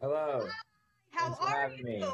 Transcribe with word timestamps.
Hello. 0.00 0.46
How 1.10 1.32
Thanks 1.32 1.52
are 1.54 1.70
you? 1.76 1.84
me. 1.84 2.04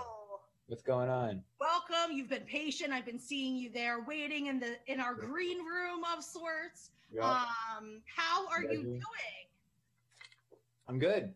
What's 0.68 0.82
going 0.82 1.08
on? 1.08 1.42
Welcome. 1.60 2.16
You've 2.16 2.28
been 2.28 2.44
patient. 2.44 2.92
I've 2.92 3.04
been 3.04 3.18
seeing 3.18 3.56
you 3.56 3.70
there, 3.70 4.04
waiting 4.06 4.46
in 4.46 4.60
the 4.60 4.76
in 4.86 5.00
our 5.00 5.14
green 5.14 5.58
room 5.58 6.02
of 6.16 6.22
sorts. 6.22 6.90
Yeah. 7.12 7.24
Um, 7.24 8.00
how 8.06 8.46
are 8.48 8.62
you 8.62 8.82
doing? 8.82 9.00
I'm 10.88 10.98
good. 10.98 11.34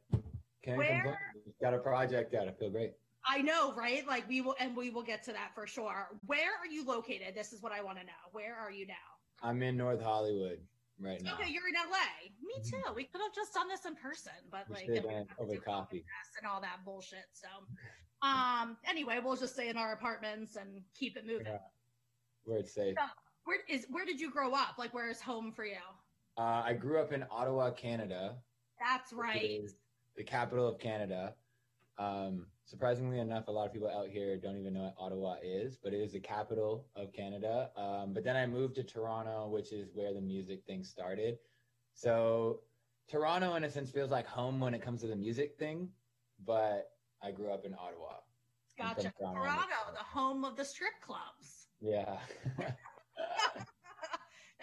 Can't 0.62 0.78
Where- 0.78 0.88
complain. 0.88 1.16
Got 1.60 1.74
a 1.74 1.78
project 1.78 2.34
out. 2.34 2.48
I 2.48 2.52
feel 2.52 2.70
great. 2.70 2.92
I 3.28 3.42
know, 3.42 3.74
right? 3.74 4.06
Like 4.06 4.28
we 4.28 4.40
will, 4.40 4.54
and 4.60 4.76
we 4.76 4.90
will 4.90 5.02
get 5.02 5.24
to 5.24 5.32
that 5.32 5.50
for 5.54 5.66
sure. 5.66 6.08
Where 6.26 6.52
are 6.60 6.66
you 6.66 6.84
located? 6.84 7.34
This 7.34 7.52
is 7.52 7.60
what 7.60 7.72
I 7.72 7.82
want 7.82 7.98
to 7.98 8.04
know. 8.04 8.12
Where 8.32 8.54
are 8.54 8.70
you 8.70 8.86
now? 8.86 8.94
I'm 9.42 9.62
in 9.62 9.76
North 9.76 10.00
Hollywood 10.00 10.60
right 11.00 11.20
now. 11.22 11.34
Okay, 11.34 11.50
you're 11.50 11.68
in 11.68 11.74
LA. 11.74 12.30
Me 12.42 12.62
too. 12.62 12.92
We 12.94 13.04
could 13.04 13.20
have 13.20 13.34
just 13.34 13.54
done 13.54 13.68
this 13.68 13.84
in 13.84 13.94
person, 13.96 14.32
but 14.50 14.68
We 14.68 14.74
like 14.76 14.84
should, 14.86 15.06
uh, 15.06 15.24
over 15.38 15.56
coffee. 15.56 16.04
and 16.38 16.50
all 16.50 16.60
that 16.60 16.84
bullshit. 16.84 17.26
So, 17.32 17.48
um, 18.22 18.76
anyway, 18.88 19.20
we'll 19.22 19.36
just 19.36 19.54
stay 19.54 19.68
in 19.68 19.76
our 19.76 19.92
apartments 19.92 20.56
and 20.56 20.82
keep 20.94 21.16
it 21.16 21.26
moving. 21.26 21.46
Yeah. 21.46 21.58
Where 22.44 22.58
it's 22.58 22.72
safe. 22.74 22.94
Yeah. 22.98 23.08
Where 23.44 23.58
is 23.68 23.86
where 23.90 24.04
did 24.04 24.20
you 24.20 24.30
grow 24.30 24.52
up? 24.54 24.78
Like, 24.78 24.92
where 24.94 25.08
is 25.10 25.20
home 25.20 25.52
for 25.52 25.64
you? 25.64 25.76
Uh, 26.38 26.62
I 26.64 26.72
grew 26.74 27.00
up 27.00 27.12
in 27.12 27.24
Ottawa, 27.30 27.70
Canada. 27.70 28.36
That's 28.78 29.12
right. 29.12 29.62
the 30.16 30.24
capital 30.24 30.66
of 30.68 30.78
Canada. 30.78 31.34
Um, 31.98 32.46
surprisingly 32.66 33.20
enough, 33.20 33.46
a 33.46 33.50
lot 33.50 33.66
of 33.66 33.72
people 33.72 33.88
out 33.88 34.08
here 34.08 34.36
don't 34.36 34.58
even 34.58 34.74
know 34.74 34.82
what 34.82 34.94
Ottawa 34.98 35.36
is, 35.42 35.76
but 35.82 35.94
it 35.94 36.00
is 36.00 36.12
the 36.12 36.20
capital 36.20 36.86
of 36.96 37.12
Canada. 37.12 37.70
Um, 37.76 38.12
but 38.12 38.24
then 38.24 38.36
I 38.36 38.46
moved 38.46 38.74
to 38.74 38.82
Toronto, 38.82 39.48
which 39.48 39.72
is 39.72 39.88
where 39.94 40.12
the 40.12 40.20
music 40.20 40.64
thing 40.66 40.82
started. 40.82 41.38
So 41.94 42.60
Toronto, 43.08 43.54
in 43.54 43.64
a 43.64 43.70
sense, 43.70 43.90
feels 43.90 44.10
like 44.10 44.26
home 44.26 44.60
when 44.60 44.74
it 44.74 44.82
comes 44.82 45.00
to 45.02 45.06
the 45.06 45.16
music 45.16 45.56
thing, 45.58 45.88
but 46.44 46.90
I 47.22 47.30
grew 47.30 47.52
up 47.52 47.64
in 47.64 47.72
Ottawa. 47.72 48.16
Gotcha. 48.76 49.12
Toronto. 49.18 49.40
Toronto, 49.40 49.92
the 49.92 50.04
home 50.04 50.44
of 50.44 50.56
the 50.56 50.64
strip 50.64 50.92
clubs. 51.00 51.68
Yeah. 51.80 52.18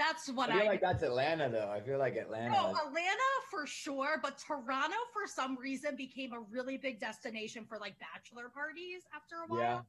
That's 0.06 0.30
what 0.30 0.50
I 0.50 0.56
I. 0.56 0.59
feel 0.59 0.68
like 0.68 0.82
that's 0.82 1.04
Atlanta, 1.04 1.50
though. 1.50 1.72
I 1.72 1.80
feel 1.80 1.98
like 1.98 2.16
Atlanta. 2.18 2.50
no, 2.52 2.76
Atlanta 2.88 3.30
for 3.50 3.66
sure, 3.66 4.20
but 4.22 4.38
Toronto 4.38 4.98
for 5.14 5.28
some 5.28 5.58
reason 5.58 5.96
became 5.96 6.34
a 6.34 6.40
really 6.52 6.78
big 6.78 7.00
destination 7.00 7.66
for 7.66 7.78
like 7.80 7.96
bachelor 8.00 8.50
parties 8.50 9.04
after 9.16 9.36
a 9.44 9.48
while. 9.48 9.59
Yeah. 9.59 9.80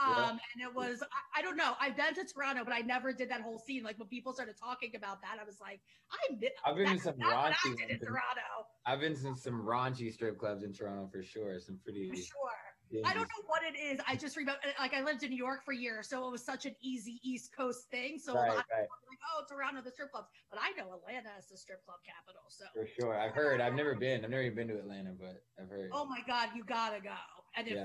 Um, 0.00 0.14
Yeah. 0.16 0.30
and 0.30 0.62
it 0.62 0.74
was 0.74 1.02
I, 1.02 1.40
I 1.40 1.42
don't 1.42 1.56
know. 1.56 1.74
I've 1.80 1.96
been 1.96 2.14
to 2.14 2.24
Toronto, 2.24 2.64
but 2.64 2.72
I 2.72 2.80
never 2.80 3.12
did 3.12 3.28
that 3.30 3.42
whole 3.42 3.58
scene. 3.58 3.82
Like 3.82 3.98
when 3.98 4.08
people 4.08 4.32
started 4.32 4.56
talking 4.56 4.92
about 4.96 5.20
that, 5.22 5.38
I 5.40 5.44
was 5.44 5.60
like, 5.60 5.80
I 6.10 6.34
mi- 6.34 6.50
I've 6.64 6.76
been 6.76 6.86
in 6.86 6.92
that's 6.92 7.04
some 7.04 7.14
I 7.22 7.52
raunchy 7.52 7.72
in. 7.90 7.98
Toronto 7.98 8.40
I've 8.86 9.00
been 9.00 9.14
to 9.16 9.36
some 9.36 9.62
raunchy 9.62 10.12
strip 10.12 10.38
clubs 10.38 10.62
in 10.62 10.72
Toronto 10.72 11.08
for 11.12 11.22
sure. 11.22 11.58
Some 11.60 11.78
pretty. 11.84 12.08
for 12.08 12.16
sure. 12.16 12.67
I 13.04 13.12
don't 13.14 13.22
know 13.28 13.44
what 13.46 13.62
it 13.62 13.78
is. 13.78 14.00
I 14.06 14.16
just 14.16 14.36
remember, 14.36 14.60
like, 14.78 14.94
I 14.94 15.02
lived 15.02 15.22
in 15.22 15.30
New 15.30 15.36
York 15.36 15.64
for 15.64 15.72
years, 15.72 16.08
so 16.08 16.26
it 16.26 16.30
was 16.30 16.44
such 16.44 16.64
an 16.66 16.74
easy 16.80 17.20
East 17.22 17.54
Coast 17.56 17.90
thing. 17.90 18.18
So 18.18 18.32
a 18.32 18.36
Right, 18.36 18.48
lot 18.48 18.58
of 18.58 18.64
right. 18.70 18.80
people 18.82 18.96
were 19.02 19.10
like, 19.10 19.18
"Oh, 19.34 19.44
Toronto, 19.48 19.82
the 19.82 19.90
strip 19.90 20.10
clubs," 20.10 20.28
but 20.50 20.58
I 20.62 20.70
know 20.72 20.94
Atlanta 20.94 21.30
is 21.38 21.46
the 21.48 21.56
strip 21.56 21.84
club 21.84 21.98
capital. 22.04 22.42
So, 22.48 22.64
For 22.72 22.86
sure. 22.86 23.18
I've 23.18 23.32
heard. 23.34 23.60
I've 23.60 23.74
never 23.74 23.94
been. 23.94 24.24
I've 24.24 24.30
never 24.30 24.42
even 24.42 24.56
been 24.56 24.68
to 24.68 24.78
Atlanta, 24.78 25.12
but 25.18 25.42
I've 25.60 25.68
heard. 25.68 25.90
oh 25.92 26.04
my 26.06 26.20
God, 26.26 26.50
you 26.54 26.64
gotta 26.64 27.00
go. 27.00 27.14
And 27.56 27.66
if 27.68 27.74
Yeah. 27.74 27.84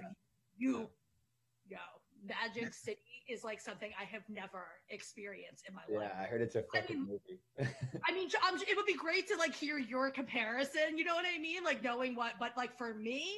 you 0.55 0.89
go, 1.69 1.77
Magic 2.25 2.73
City 2.73 2.99
is 3.27 3.43
like 3.43 3.59
something 3.59 3.91
I 3.99 4.05
have 4.05 4.23
never 4.29 4.65
experienced 4.89 5.67
in 5.67 5.73
my 5.75 5.81
life. 5.89 6.09
yeah, 6.13 6.21
I 6.21 6.25
heard 6.25 6.41
it's 6.41 6.55
a 6.55 6.63
fucking 6.73 7.05
mean- 7.05 7.19
movie. 7.59 7.69
I 8.07 8.11
mean, 8.13 8.29
um, 8.47 8.55
it 8.61 8.77
would 8.77 8.85
be 8.85 8.95
great 8.95 9.27
to 9.27 9.35
like 9.37 9.53
hear 9.53 9.77
your 9.77 10.09
comparison. 10.11 10.97
You 10.97 11.03
know 11.03 11.15
what 11.15 11.25
I 11.25 11.37
mean? 11.39 11.63
Like 11.63 11.83
knowing 11.83 12.15
what, 12.15 12.33
but 12.39 12.55
like 12.55 12.77
for 12.77 12.93
me, 12.93 13.35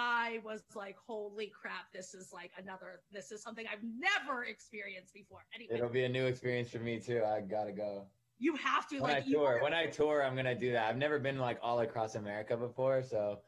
I 0.00 0.38
was 0.44 0.62
like, 0.76 0.96
holy 0.96 1.48
crap, 1.60 1.90
this 1.92 2.14
is 2.14 2.32
like 2.32 2.52
another. 2.56 3.00
This 3.10 3.32
is 3.32 3.42
something 3.42 3.66
I've 3.66 3.82
never 3.82 4.44
experienced 4.44 5.12
before. 5.12 5.40
Anyway, 5.52 5.74
It'll 5.74 5.88
be 5.88 6.04
a 6.04 6.08
new 6.08 6.26
experience 6.26 6.70
for 6.70 6.78
me 6.78 7.00
too. 7.00 7.24
I 7.26 7.40
gotta 7.40 7.72
go. 7.72 8.06
you 8.38 8.54
have 8.54 8.88
to 8.90 9.00
When 9.00 9.10
like 9.10 9.24
I 9.26 9.32
tour, 9.32 9.58
when 9.60 9.74
I 9.74 9.86
tour, 9.86 10.22
I'm 10.22 10.36
gonna 10.36 10.54
do 10.54 10.70
that. 10.70 10.88
I've 10.88 10.96
never 10.98 11.18
been 11.18 11.38
like 11.38 11.58
all 11.62 11.80
across 11.80 12.14
America 12.14 12.56
before, 12.56 13.02
so 13.02 13.40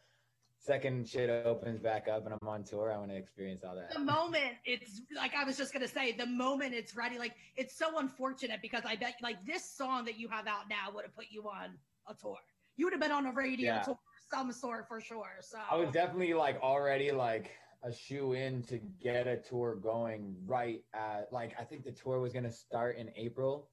second 0.59 1.09
shit 1.09 1.31
opens 1.31 1.79
back 1.79 2.09
up 2.09 2.25
and 2.25 2.35
I'm 2.35 2.49
on 2.49 2.65
tour, 2.65 2.93
I 2.93 2.99
want 2.99 3.11
to 3.13 3.17
experience 3.17 3.63
all 3.63 3.77
that. 3.77 3.93
the 3.93 4.01
moment 4.01 4.55
it's 4.65 5.03
like 5.15 5.35
I 5.37 5.45
was 5.45 5.57
just 5.57 5.73
gonna 5.73 5.87
say, 5.87 6.11
the 6.11 6.27
moment 6.27 6.75
it's 6.75 6.97
ready, 6.97 7.17
like 7.17 7.37
it's 7.57 7.79
so 7.79 7.97
unfortunate 8.01 8.61
because 8.61 8.83
I 8.85 8.97
bet 8.97 9.15
like 9.23 9.37
this 9.47 9.65
song 9.65 10.05
that 10.07 10.19
you 10.19 10.27
have 10.29 10.49
out 10.49 10.69
now 10.69 10.91
would 10.93 11.05
have 11.05 11.15
put 11.15 11.27
you 11.31 11.45
on 11.45 11.79
a 12.09 12.15
tour. 12.15 12.39
You 12.77 12.87
would 12.87 12.93
have 12.93 13.01
been 13.01 13.13
on 13.13 13.27
a 13.27 13.33
radio 13.33 13.67
Yeah. 13.75 13.83
tour 13.83 13.99
some 14.31 14.53
sort 14.53 14.89
for 14.89 15.01
sure. 15.01 15.39
So 15.41 15.59
I 15.71 15.77
was 15.77 15.91
definitely 15.93 16.35
like 16.35 16.61
already 16.61 17.11
like 17.13 17.51
a 17.83 17.93
shoe 17.93 18.33
in 18.35 18.63
to 18.65 18.79
get 18.79 19.27
a 19.27 19.37
tour 19.39 19.75
going 19.77 20.37
right 20.47 20.85
at 20.95 21.33
like 21.33 21.55
I 21.59 21.65
think 21.65 21.85
the 21.85 21.93
tour 21.93 22.21
was 22.21 22.33
gonna 22.33 22.51
start 22.51 22.97
in 22.97 23.11
April, 23.17 23.71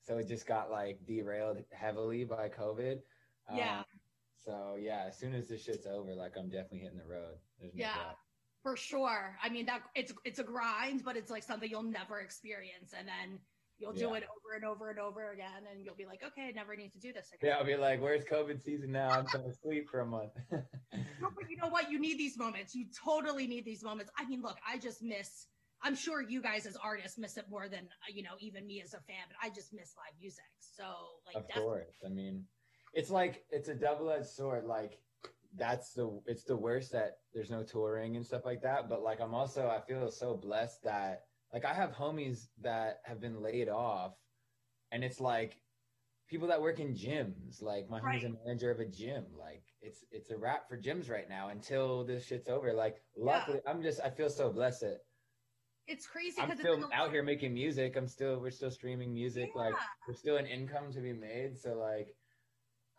so 0.00 0.18
it 0.18 0.26
just 0.28 0.46
got 0.46 0.70
like 0.70 1.04
derailed 1.06 1.64
heavily 1.72 2.24
by 2.24 2.48
COVID. 2.48 3.00
Yeah. 3.54 3.78
Um, 3.78 3.84
so 4.36 4.76
yeah, 4.78 5.04
as 5.08 5.18
soon 5.18 5.34
as 5.34 5.48
this 5.48 5.62
shit's 5.62 5.86
over, 5.86 6.14
like 6.14 6.36
I'm 6.36 6.48
definitely 6.48 6.80
hitting 6.80 6.98
the 6.98 7.06
road. 7.06 7.38
There's 7.60 7.74
no 7.74 7.80
Yeah. 7.82 7.94
doubt. 7.94 8.16
For 8.62 8.76
sure. 8.76 9.36
I 9.42 9.48
mean 9.48 9.66
that 9.66 9.82
it's 9.94 10.12
it's 10.24 10.40
a 10.40 10.44
grind, 10.44 11.04
but 11.04 11.16
it's 11.16 11.30
like 11.30 11.42
something 11.44 11.70
you'll 11.70 11.82
never 11.82 12.20
experience, 12.20 12.92
and 12.92 13.06
then 13.06 13.38
you'll 13.78 13.92
do 13.92 14.14
it 14.14 14.24
over 14.24 14.54
and 14.56 14.64
over 14.64 14.90
and 14.90 14.98
over 14.98 15.30
again, 15.32 15.62
and 15.70 15.84
you'll 15.84 15.94
be 15.94 16.06
like, 16.06 16.22
okay, 16.26 16.48
I 16.48 16.50
never 16.52 16.76
need 16.76 16.92
to 16.92 16.98
do 16.98 17.12
this 17.12 17.30
again. 17.32 17.50
Yeah, 17.50 17.56
I'll 17.58 17.64
be 17.64 17.76
like, 17.76 18.00
"Where's 18.00 18.24
COVID 18.24 18.62
season 18.62 18.92
now? 18.92 19.10
I'm 19.10 19.26
going 19.32 19.44
to 19.44 19.54
sleep 19.62 19.88
for 19.88 20.00
a 20.00 20.06
month." 20.06 20.32
No, 21.20 21.28
but 21.34 21.50
you 21.50 21.56
know 21.56 21.68
what? 21.68 21.90
You 21.90 21.98
need 21.98 22.16
these 22.16 22.38
moments. 22.38 22.74
You 22.76 22.86
totally 23.04 23.46
need 23.48 23.64
these 23.64 23.82
moments. 23.82 24.10
I 24.16 24.24
mean, 24.24 24.40
look, 24.40 24.56
I 24.66 24.78
just 24.78 25.02
miss. 25.02 25.46
I'm 25.82 25.94
sure 25.96 26.22
you 26.22 26.40
guys 26.40 26.64
as 26.64 26.76
artists 26.76 27.18
miss 27.18 27.36
it 27.36 27.46
more 27.50 27.68
than 27.68 27.80
uh, 27.80 28.12
you 28.12 28.22
know 28.22 28.34
even 28.40 28.66
me 28.66 28.80
as 28.80 28.94
a 28.94 29.00
fan. 29.00 29.24
But 29.28 29.36
I 29.42 29.48
just 29.52 29.72
miss 29.72 29.94
live 29.96 30.14
music. 30.20 30.44
So 30.60 30.84
like, 31.26 31.36
of 31.36 31.48
definitely- 31.48 31.70
course. 31.70 31.96
I 32.06 32.08
mean, 32.08 32.44
it's 32.94 33.10
like 33.10 33.44
it's 33.50 33.68
a 33.68 33.74
double-edged 33.74 34.26
sword. 34.26 34.64
Like 34.64 34.98
that's 35.56 35.92
the 35.92 36.20
it's 36.26 36.44
the 36.44 36.56
worst 36.56 36.92
that 36.92 37.18
there's 37.34 37.50
no 37.50 37.62
touring 37.62 38.16
and 38.16 38.24
stuff 38.24 38.44
like 38.44 38.62
that. 38.62 38.88
But 38.88 39.02
like 39.02 39.20
I'm 39.20 39.34
also 39.34 39.68
I 39.68 39.80
feel 39.86 40.10
so 40.10 40.34
blessed 40.36 40.84
that 40.84 41.24
like 41.52 41.64
I 41.64 41.74
have 41.74 41.92
homies 41.92 42.48
that 42.62 43.00
have 43.04 43.20
been 43.20 43.42
laid 43.42 43.68
off, 43.68 44.14
and 44.92 45.02
it's 45.04 45.20
like 45.20 45.56
people 46.28 46.48
that 46.48 46.60
work 46.60 46.78
in 46.78 46.94
gyms. 46.94 47.62
Like 47.62 47.88
my 47.88 48.00
homie's 48.00 48.24
a 48.24 48.30
manager 48.44 48.70
of 48.70 48.80
a 48.80 48.86
gym. 48.86 49.24
Like 49.38 49.62
it's 49.80 50.04
it's 50.10 50.30
a 50.30 50.36
wrap 50.36 50.68
for 50.68 50.76
gyms 50.76 51.10
right 51.10 51.28
now 51.28 51.48
until 51.48 52.04
this 52.04 52.24
shit's 52.26 52.48
over. 52.48 52.72
Like 52.72 53.02
luckily, 53.16 53.60
I'm 53.66 53.82
just 53.82 54.00
I 54.00 54.10
feel 54.10 54.28
so 54.30 54.50
blessed 54.50 54.80
that 54.82 54.98
it's 55.86 56.06
crazy 56.06 56.38
I'm 56.38 56.54
still 56.54 56.88
out 56.92 57.10
here 57.12 57.22
making 57.22 57.54
music. 57.54 57.96
I'm 57.96 58.08
still 58.08 58.38
we're 58.40 58.50
still 58.50 58.70
streaming 58.70 59.12
music. 59.14 59.50
Like 59.54 59.72
Yeah. 59.72 59.80
there's 60.06 60.18
still 60.18 60.36
an 60.36 60.46
income 60.46 60.92
to 60.92 61.00
be 61.00 61.14
made. 61.14 61.56
So 61.58 61.74
like 61.74 62.14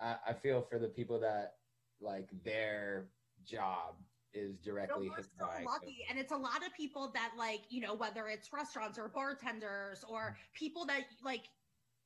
I, 0.02 0.16
I 0.30 0.34
feel 0.34 0.62
for 0.62 0.80
the 0.80 0.88
people 0.88 1.20
that 1.20 1.54
like 2.02 2.30
their 2.44 3.10
job 3.46 3.96
is 4.34 4.58
directly 4.60 5.10
we're 5.10 5.16
hit 5.18 5.26
so 5.40 5.46
by. 5.46 5.64
lucky. 5.64 6.06
And 6.10 6.20
it's 6.20 6.32
a 6.32 6.38
lot 6.38 6.66
of 6.66 6.74
people 6.76 7.12
that 7.14 7.32
like, 7.38 7.62
you 7.70 7.82
know, 7.82 7.94
whether 7.96 8.28
it's 8.28 8.52
restaurants 8.54 8.98
or 8.98 9.10
bartenders 9.10 10.04
or 10.08 10.38
people 10.54 10.86
that 10.86 11.02
like 11.24 11.44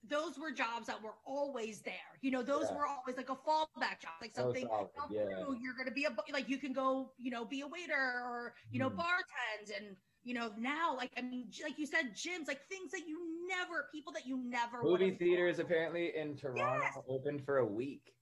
those 0.10 0.38
were 0.38 0.52
jobs 0.52 0.88
that 0.88 1.02
were 1.02 1.16
always 1.26 1.82
there. 1.82 1.94
You 2.22 2.32
know, 2.32 2.44
those 2.44 2.66
Yeah. 2.70 2.76
were 2.78 2.86
always 2.88 3.16
like 3.18 3.30
a 3.30 3.36
fallback 3.36 4.02
job, 4.02 4.12
like 4.22 4.36
something 4.36 4.68
yeah. 5.10 5.28
through, 5.28 5.58
you're 5.62 5.76
gonna 5.78 5.92
be 5.92 6.06
a 6.06 6.16
like 6.32 6.50
you 6.50 6.58
can 6.58 6.74
go, 6.74 7.14
you 7.18 7.32
know, 7.32 7.46
be 7.46 7.62
a 7.62 7.68
waiter 7.68 7.94
or 7.96 8.56
you 8.72 8.80
know, 8.80 8.90
Mhm. 8.90 8.98
bartend 8.98 9.78
and 9.78 9.98
you 10.24 10.34
know, 10.34 10.54
now 10.58 10.96
like 10.96 11.12
I 11.18 11.22
mean, 11.22 11.50
like 11.64 11.78
you 11.78 11.86
said, 11.86 12.14
gyms, 12.16 12.48
like 12.48 12.66
things 12.68 12.92
that 12.92 13.08
you 13.08 13.46
never, 13.48 13.90
people 13.94 14.12
that 14.14 14.26
you 14.26 14.38
never 14.38 14.82
Movie 14.84 15.12
theaters 15.16 15.58
thought. 15.58 15.66
apparently 15.66 16.16
in 16.16 16.36
Toronto 16.38 16.80
Yes. 16.84 16.98
opened 17.08 17.44
for 17.46 17.58
a 17.58 17.66
week. 17.66 18.14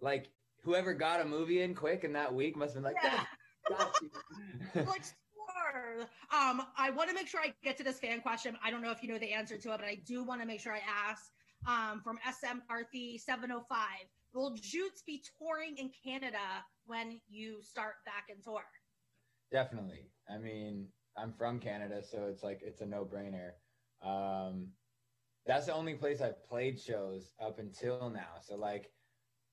Like 0.00 0.30
whoever 0.62 0.94
got 0.94 1.20
a 1.20 1.24
movie 1.24 1.62
in 1.62 1.74
quick 1.74 2.04
in 2.04 2.12
that 2.14 2.34
week 2.34 2.56
must 2.56 2.74
have 2.74 2.82
been 2.82 2.92
like, 2.92 3.02
Yeah. 3.02 3.24
"Damn, 3.68 3.78
got 3.78 4.02
you." 4.02 5.14
sure. 5.72 6.00
Um, 6.32 6.62
I 6.76 6.90
want 6.90 7.08
to 7.08 7.14
make 7.14 7.26
sure 7.26 7.40
I 7.40 7.52
get 7.62 7.76
to 7.78 7.84
this 7.84 7.98
fan 7.98 8.20
question. 8.20 8.56
I 8.64 8.70
don't 8.70 8.82
know 8.82 8.90
if 8.90 9.02
you 9.02 9.08
know 9.08 9.18
the 9.18 9.32
answer 9.32 9.56
to 9.56 9.72
it, 9.72 9.78
but 9.78 9.86
I 9.86 9.96
do 10.06 10.24
want 10.24 10.40
to 10.40 10.46
make 10.46 10.60
sure 10.60 10.72
I 10.72 10.80
ask. 11.08 11.30
Um, 11.66 12.00
from 12.02 12.18
SM 12.24 12.60
Arthi 12.72 13.20
seven 13.20 13.52
oh 13.52 13.62
five. 13.68 14.08
Will 14.32 14.54
Jutes 14.54 15.02
be 15.06 15.22
touring 15.38 15.76
in 15.76 15.90
Canada 16.04 16.38
when 16.86 17.20
you 17.28 17.60
start 17.62 17.94
back 18.06 18.26
in 18.34 18.40
tour? 18.42 18.62
Definitely. 19.50 20.08
I 20.32 20.38
mean, 20.38 20.86
I'm 21.18 21.32
from 21.32 21.58
Canada, 21.58 22.02
so 22.02 22.28
it's 22.30 22.42
like 22.42 22.60
it's 22.62 22.80
a 22.80 22.86
no-brainer. 22.86 23.50
Um, 24.02 24.68
that's 25.46 25.66
the 25.66 25.74
only 25.74 25.94
place 25.94 26.22
I've 26.22 26.42
played 26.44 26.80
shows 26.80 27.32
up 27.42 27.58
until 27.58 28.08
now. 28.08 28.38
So 28.40 28.56
like, 28.56 28.90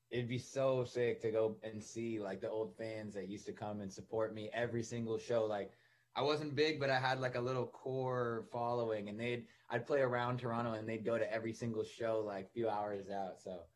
it'd 0.10 0.28
be 0.28 0.38
so 0.40 0.84
sick 0.84 1.20
to 1.22 1.32
go 1.32 1.60
and 1.64 1.84
see 1.84 2.20
like 2.20 2.42
the 2.42 2.50
old 2.50 2.76
fans 2.78 3.14
that 3.16 3.28
used 3.28 3.46
to 3.48 3.54
come 3.54 3.82
and 3.82 3.92
support 3.92 4.34
me 4.34 4.50
every 4.54 4.84
single 4.84 5.18
show. 5.18 5.46
Like, 5.46 5.74
I 6.16 6.22
wasn't 6.22 6.56
big, 6.56 6.80
but 6.80 6.90
I 6.90 7.00
had 7.00 7.20
like 7.20 7.36
a 7.36 7.42
little 7.42 7.68
core 7.68 8.48
following, 8.52 9.10
and 9.10 9.20
they'd 9.20 9.48
I'd 9.70 9.86
play 9.86 10.02
around 10.02 10.38
Toronto, 10.40 10.74
and 10.74 10.88
they'd 10.88 11.06
go 11.06 11.18
to 11.18 11.32
every 11.32 11.54
single 11.54 11.84
show 11.84 12.22
like 12.22 12.46
a 12.46 12.50
few 12.50 12.70
hours 12.70 13.10
out. 13.10 13.40
So 13.40 13.68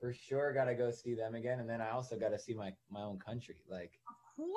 for 0.00 0.12
sure 0.12 0.52
got 0.52 0.64
to 0.66 0.74
go 0.74 0.90
see 0.90 1.14
them 1.14 1.34
again, 1.34 1.60
and 1.60 1.68
then 1.68 1.80
I 1.80 1.90
also 1.90 2.18
got 2.18 2.30
to 2.30 2.38
see 2.38 2.54
my 2.54 2.76
my 2.90 3.02
own 3.02 3.18
country. 3.18 3.62
Like 3.68 4.00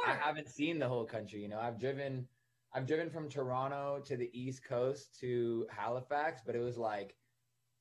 I 0.05 0.13
haven't 0.15 0.49
seen 0.49 0.79
the 0.79 0.87
whole 0.89 1.05
country. 1.05 1.41
You 1.41 1.47
know, 1.47 1.59
I've 1.59 1.79
driven, 1.79 2.27
I've 2.73 2.85
driven 2.87 3.09
from 3.09 3.29
Toronto 3.29 4.01
to 4.01 4.17
the 4.17 4.29
East 4.37 4.63
Coast 4.65 5.17
to 5.19 5.67
Halifax, 5.71 6.41
but 6.45 6.55
it 6.55 6.59
was 6.59 6.77
like 6.77 7.15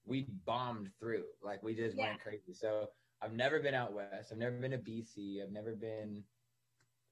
we 0.04 0.22
bombed 0.44 0.92
through. 1.00 1.26
Like 1.42 1.62
we 1.62 1.74
just 1.74 1.96
Yeah. 1.96 2.10
went 2.10 2.20
crazy. 2.20 2.52
So 2.54 2.92
I've 3.22 3.32
never 3.32 3.60
been 3.60 3.74
out 3.74 3.92
west. 3.92 4.30
I've 4.32 4.38
never 4.38 4.56
been 4.56 4.70
to 4.72 4.78
BC. 4.78 5.42
I've 5.42 5.52
never 5.52 5.74
been 5.74 6.22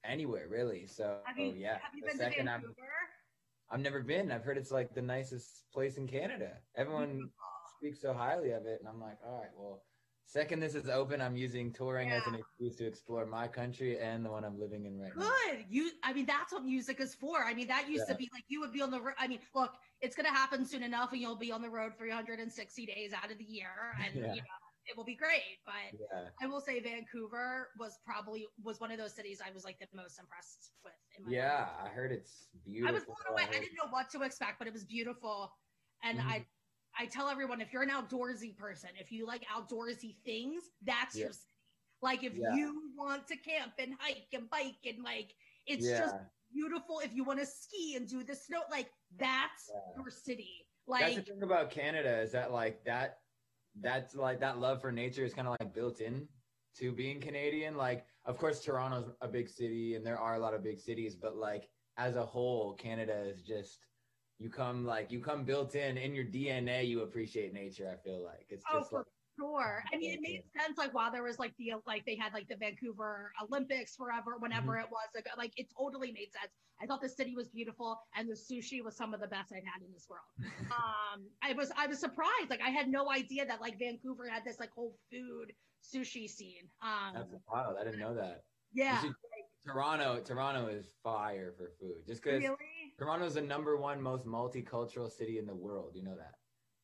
anywhere 0.05 0.47
really. 0.49 0.87
So 0.87 1.17
have 1.25 1.37
you, 1.37 1.53
yeah, 1.57 1.73
have 1.73 1.93
you 1.95 2.01
the 2.01 2.07
been 2.07 2.17
to 2.17 2.23
second 2.23 2.49
I'm- 2.49 2.61
Vancouver? 2.61 2.87
I've 3.69 3.81
never 3.81 4.01
been. 4.01 4.31
I've 4.31 4.43
heard 4.45 4.57
it's 4.57 4.71
like 4.71 4.93
the 4.95 5.01
nicest 5.01 5.63
place 5.73 5.97
in 5.97 6.07
Canada. 6.07 6.51
Everyone 6.77 7.29
speaks 7.77 8.01
so 8.01 8.13
highly 8.13 8.51
of 8.51 8.65
it, 8.65 8.79
and 8.79 8.87
I'm 8.87 9.01
like, 9.01 9.17
all 9.25 9.39
right, 9.39 9.49
well. 9.57 9.83
Second, 10.29 10.59
this 10.59 10.75
is 10.75 10.89
open. 10.89 11.21
I'm 11.21 11.37
using 11.37 11.71
touring 11.71 12.11
as 12.11 12.21
an 12.27 12.35
excuse 12.35 12.75
to 12.77 12.85
explore 12.85 13.25
my 13.25 13.47
country 13.47 13.97
and 13.97 14.25
the 14.25 14.29
one 14.29 14.43
I'm 14.43 14.59
living 14.59 14.85
in 14.85 14.99
right 14.99 15.15
now. 15.15 15.29
Good. 15.47 15.63
You. 15.69 15.89
I 16.03 16.11
mean, 16.11 16.25
that's 16.25 16.51
what 16.51 16.65
music 16.65 16.99
is 16.99 17.15
for. 17.15 17.45
I 17.45 17.53
mean, 17.53 17.67
that 17.69 17.89
used 17.89 18.09
to 18.09 18.15
be 18.15 18.29
like 18.33 18.43
you 18.49 18.59
would 18.59 18.73
be 18.73 18.81
on 18.81 18.91
the. 18.91 18.99
ro- 18.99 19.13
I 19.17 19.29
mean, 19.29 19.39
look, 19.55 19.71
it's 20.01 20.17
going 20.17 20.25
to 20.25 20.33
happen 20.33 20.65
soon 20.65 20.83
enough, 20.83 21.13
and 21.13 21.21
you'll 21.21 21.37
be 21.37 21.53
on 21.53 21.61
the 21.61 21.69
road 21.69 21.93
360 21.97 22.85
days 22.85 23.13
out 23.13 23.31
of 23.31 23.37
the 23.37 23.45
year, 23.45 23.69
and 24.05 24.15
Yeah. 24.15 24.33
you 24.33 24.41
know 24.41 24.66
it 24.89 24.95
will 24.97 25.03
be 25.03 25.15
great. 25.15 25.59
But 25.65 25.99
Yeah. 25.99 26.29
I 26.41 26.47
will 26.47 26.61
say 26.61 26.79
Vancouver 26.79 27.69
was 27.77 27.99
probably 28.05 28.47
was 28.63 28.79
one 28.79 28.91
of 28.91 28.97
those 28.97 29.13
cities 29.13 29.41
I 29.45 29.51
was 29.51 29.63
like 29.63 29.79
the 29.79 29.87
most 29.93 30.19
impressed 30.19 30.71
with. 30.83 30.93
In 31.17 31.23
my 31.23 31.29
life. 31.29 31.35
Yeah, 31.35 31.69
I 31.83 31.89
heard 31.89 32.11
it's 32.11 32.47
beautiful. 32.65 32.89
I 32.89 32.91
was 32.93 33.05
blown 33.05 33.17
away. 33.29 33.43
I 33.43 33.45
heard- 33.45 33.53
didn't 33.61 33.75
know 33.75 33.89
what 33.89 34.09
to 34.11 34.21
expect, 34.23 34.59
but 34.59 34.67
it 34.67 34.73
was 34.73 34.85
beautiful. 34.85 35.51
And 36.03 36.19
Mhm. 36.19 36.25
I, 36.25 36.47
I 36.97 37.05
tell 37.07 37.27
everyone 37.29 37.61
if 37.61 37.73
you're 37.73 37.83
an 37.83 37.89
outdoorsy 37.89 38.55
person, 38.57 38.89
if 38.99 39.11
you 39.11 39.25
like 39.25 39.43
outdoorsy 39.45 40.17
things, 40.23 40.63
that's 40.81 41.15
Yeah. 41.15 41.25
your 41.25 41.33
city. 41.33 41.43
Like 42.01 42.23
if 42.23 42.35
Yeah. 42.35 42.53
you 42.55 42.93
want 42.95 43.27
to 43.27 43.37
camp 43.37 43.73
and 43.79 43.93
hike 43.99 44.27
and 44.33 44.49
bike 44.49 44.85
and 44.85 45.03
like 45.03 45.35
it's 45.65 45.85
yeah, 45.85 45.99
just 45.99 46.15
beautiful. 46.53 46.99
If 46.99 47.13
you 47.13 47.23
want 47.25 47.39
to 47.39 47.45
ski 47.45 47.95
and 47.95 48.07
do 48.07 48.23
the 48.23 48.35
snow, 48.35 48.63
like 48.69 48.93
that's 49.17 49.69
Yeah. 49.73 49.79
your 49.97 50.09
city. 50.09 50.69
that's 50.87 51.15
Like 51.15 51.15
the 51.25 51.31
thing 51.33 51.43
about 51.43 51.69
Canada 51.69 52.19
is 52.21 52.31
that 52.31 52.51
like 52.53 52.83
that, 52.85 53.21
that's 53.81 54.15
like 54.15 54.39
that 54.39 54.59
love 54.59 54.81
for 54.81 54.91
nature 54.91 55.23
is 55.25 55.33
kind 55.33 55.47
of 55.47 55.55
like 55.59 55.73
built 55.73 56.01
in 56.01 56.27
to 56.75 56.91
being 56.91 57.19
Canadian. 57.19 57.75
Like, 57.77 58.07
of 58.25 58.37
course, 58.37 58.63
Toronto's 58.63 59.11
a 59.21 59.27
big 59.27 59.49
city, 59.49 59.95
and 59.95 60.05
there 60.05 60.19
are 60.19 60.35
a 60.35 60.39
lot 60.39 60.53
of 60.53 60.63
big 60.63 60.79
cities, 60.79 61.15
but 61.15 61.35
like 61.35 61.69
as 61.97 62.15
a 62.15 62.25
whole, 62.25 62.75
Canada 62.75 63.19
is 63.21 63.43
just 63.43 63.85
you 64.39 64.49
come 64.49 64.85
like 64.85 65.11
you 65.11 65.19
come 65.19 65.45
built 65.45 65.75
in 65.75 65.97
in 65.97 66.13
your 66.15 66.25
DNA. 66.25 66.87
You 66.87 67.01
appreciate 67.01 67.53
nature. 67.53 67.89
I 67.91 67.97
feel 67.97 68.23
like 68.23 68.47
it's 68.49 68.63
Oh, 68.71 68.79
just 68.79 68.89
for 68.89 68.99
like 68.99 69.05
Sure. 69.39 69.83
I 69.93 69.97
mean, 69.97 70.13
it 70.13 70.21
made 70.21 70.43
sense. 70.59 70.77
Like 70.77 70.93
while 70.93 71.11
there 71.11 71.23
was 71.23 71.37
like 71.39 71.53
the 71.57 71.73
like 71.85 72.05
they 72.05 72.15
had 72.15 72.33
like 72.33 72.47
the 72.47 72.55
Vancouver 72.55 73.31
Olympics 73.43 73.95
forever, 73.95 74.37
whenever 74.39 74.73
Mm-hmm. 74.73 74.85
it 74.85 74.91
was, 74.91 75.07
like, 75.15 75.25
like 75.37 75.53
it 75.57 75.67
totally 75.77 76.11
made 76.11 76.31
sense. 76.31 76.51
I 76.81 76.85
thought 76.85 77.01
the 77.01 77.09
city 77.09 77.35
was 77.35 77.47
beautiful, 77.49 77.99
and 78.15 78.29
the 78.29 78.33
sushi 78.35 78.83
was 78.83 78.95
some 78.95 79.13
of 79.13 79.19
the 79.21 79.27
best 79.27 79.51
I'd 79.51 79.63
had 79.65 79.81
in 79.85 79.91
this 79.93 80.07
world. 80.09 80.25
um, 80.71 81.27
I 81.43 81.53
was 81.53 81.71
I 81.77 81.87
was 81.87 81.99
surprised. 81.99 82.49
Like 82.49 82.61
I 82.61 82.69
had 82.69 82.87
no 82.89 83.11
idea 83.11 83.45
that 83.45 83.61
like 83.61 83.77
Vancouver 83.79 84.27
had 84.29 84.43
this 84.45 84.59
like 84.59 84.71
whole 84.71 84.97
food 85.11 85.53
sushi 85.83 86.27
scene. 86.29 86.69
Um, 86.81 87.13
that's 87.15 87.33
wild. 87.51 87.77
I 87.79 87.83
didn't 87.83 87.99
know 87.99 88.15
that. 88.15 88.41
yeah. 88.73 89.01
Should- 89.01 89.13
Toronto, 89.65 90.21
Toronto 90.21 90.67
is 90.67 90.87
fire 91.03 91.53
for 91.57 91.71
food. 91.79 92.05
Just 92.07 92.23
because 92.23 92.41
Really? 92.41 92.55
Toronto's 92.97 93.33
the 93.33 93.41
number 93.41 93.75
one 93.75 94.01
most 94.01 94.25
multicultural 94.25 95.11
city 95.11 95.39
in 95.39 95.45
the 95.45 95.53
world. 95.53 95.91
You 95.93 96.03
know 96.03 96.15
that. 96.15 96.35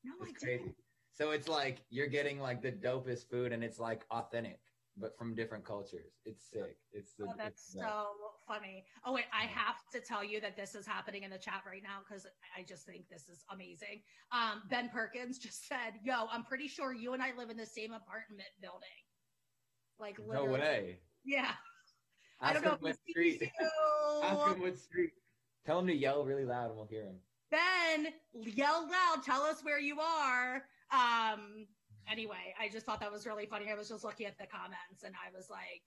No, 0.03 0.11
I 0.21 0.29
It's 0.29 0.43
didn't. 0.43 0.59
crazy. 0.63 0.75
So 1.13 1.29
it's 1.29 1.47
like 1.47 1.81
you're 1.91 2.07
getting 2.07 2.39
like 2.39 2.61
the 2.61 2.71
dopest 2.71 3.29
food, 3.29 3.51
and 3.51 3.63
it's 3.63 3.79
like 3.79 4.03
authentic, 4.09 4.59
but 4.97 5.15
from 5.15 5.35
different 5.35 5.63
cultures. 5.63 6.13
It's 6.25 6.43
sick. 6.51 6.77
It's 6.91 7.13
the, 7.13 7.25
Oh, 7.25 7.33
that's 7.37 7.69
it's 7.69 7.73
so 7.73 8.07
funny. 8.47 8.83
Oh 9.05 9.13
wait, 9.13 9.25
I 9.31 9.45
have 9.45 9.75
to 9.93 9.99
tell 9.99 10.23
you 10.23 10.41
that 10.41 10.57
this 10.57 10.73
is 10.73 10.87
happening 10.87 11.21
in 11.21 11.29
the 11.29 11.37
chat 11.37 11.61
right 11.67 11.83
now 11.83 11.99
because 12.07 12.25
I 12.57 12.63
just 12.63 12.85
think 12.87 13.07
this 13.09 13.29
is 13.29 13.45
amazing. 13.51 14.01
Um, 14.31 14.63
ben 14.71 14.89
Perkins 14.89 15.37
just 15.37 15.67
said, 15.69 15.99
"Yo, 16.03 16.25
I'm 16.31 16.43
pretty 16.43 16.67
sure 16.67 16.93
you 16.93 17.13
and 17.13 17.21
I 17.21 17.31
live 17.37 17.51
in 17.51 17.57
the 17.57 17.65
same 17.65 17.93
apartment 17.93 18.49
building." 18.59 18.89
Like 19.99 20.17
no 20.19 20.41
literally, 20.45 20.59
way. 20.59 20.99
yeah. 21.23 21.51
I 22.41 22.49
Ask 22.49 22.55
don't 22.55 22.63
know 22.65 22.71
him 22.71 22.77
what 22.81 22.97
street. 23.07 23.51
Ask 24.23 24.55
him 24.55 24.61
what 24.61 24.79
street. 24.79 25.11
Tell 25.65 25.77
him 25.79 25.87
to 25.87 25.93
yell 25.95 26.25
really 26.25 26.43
loud, 26.43 26.69
and 26.69 26.75
we'll 26.75 26.87
hear 26.87 27.03
him. 27.03 27.15
Ben, 27.51 28.07
yell 28.33 28.89
loud. 28.89 29.23
Tell 29.23 29.43
us 29.43 29.63
where 29.63 29.79
you 29.79 29.99
are. 29.99 30.63
Um. 30.93 31.67
Anyway, 32.11 32.53
I 32.59 32.67
just 32.67 32.85
thought 32.85 32.99
that 32.99 33.11
was 33.11 33.25
really 33.25 33.45
funny. 33.45 33.71
I 33.71 33.75
was 33.75 33.89
just 33.89 34.03
looking 34.03 34.25
at 34.27 34.37
the 34.37 34.45
comments 34.45 35.03
and 35.05 35.13
I 35.15 35.35
was 35.35 35.49
like, 35.49 35.81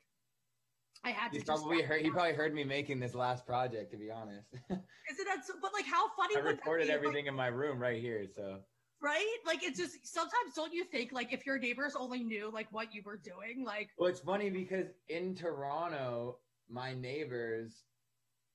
I 1.04 1.10
had 1.10 1.30
to 1.30 1.34
He's 1.38 1.44
probably 1.44 1.82
heard. 1.82 2.00
He 2.00 2.10
probably 2.10 2.32
heard 2.32 2.54
me 2.54 2.64
making 2.64 3.00
this 3.00 3.14
last 3.14 3.46
project. 3.46 3.92
To 3.92 3.98
be 3.98 4.10
honest, 4.10 4.48
Isn't 4.70 5.26
that 5.26 5.44
so? 5.46 5.54
But 5.60 5.72
like, 5.72 5.84
how 5.84 6.08
funny 6.16 6.36
I 6.36 6.40
that 6.40 6.48
recorded 6.48 6.86
be? 6.86 6.92
Like, 6.92 6.96
everything 6.96 7.26
in 7.26 7.34
my 7.34 7.48
room 7.48 7.78
right 7.78 8.00
here. 8.00 8.26
So 8.34 8.60
right? 9.00 9.36
Like, 9.46 9.62
it's 9.62 9.78
just 9.78 10.06
sometimes 10.06 10.54
don't 10.54 10.72
you 10.72 10.84
think 10.84 11.12
like 11.12 11.32
if 11.32 11.46
your 11.46 11.58
neighbors 11.58 11.94
only 11.98 12.22
knew 12.22 12.50
like 12.52 12.66
what 12.72 12.94
you 12.94 13.02
were 13.04 13.16
doing, 13.16 13.64
like, 13.64 13.90
Well, 13.98 14.08
it's 14.08 14.20
funny 14.20 14.50
because 14.50 14.86
in 15.08 15.34
Toronto, 15.34 16.38
my 16.68 16.94
neighbors, 16.94 17.84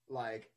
like, 0.10 0.50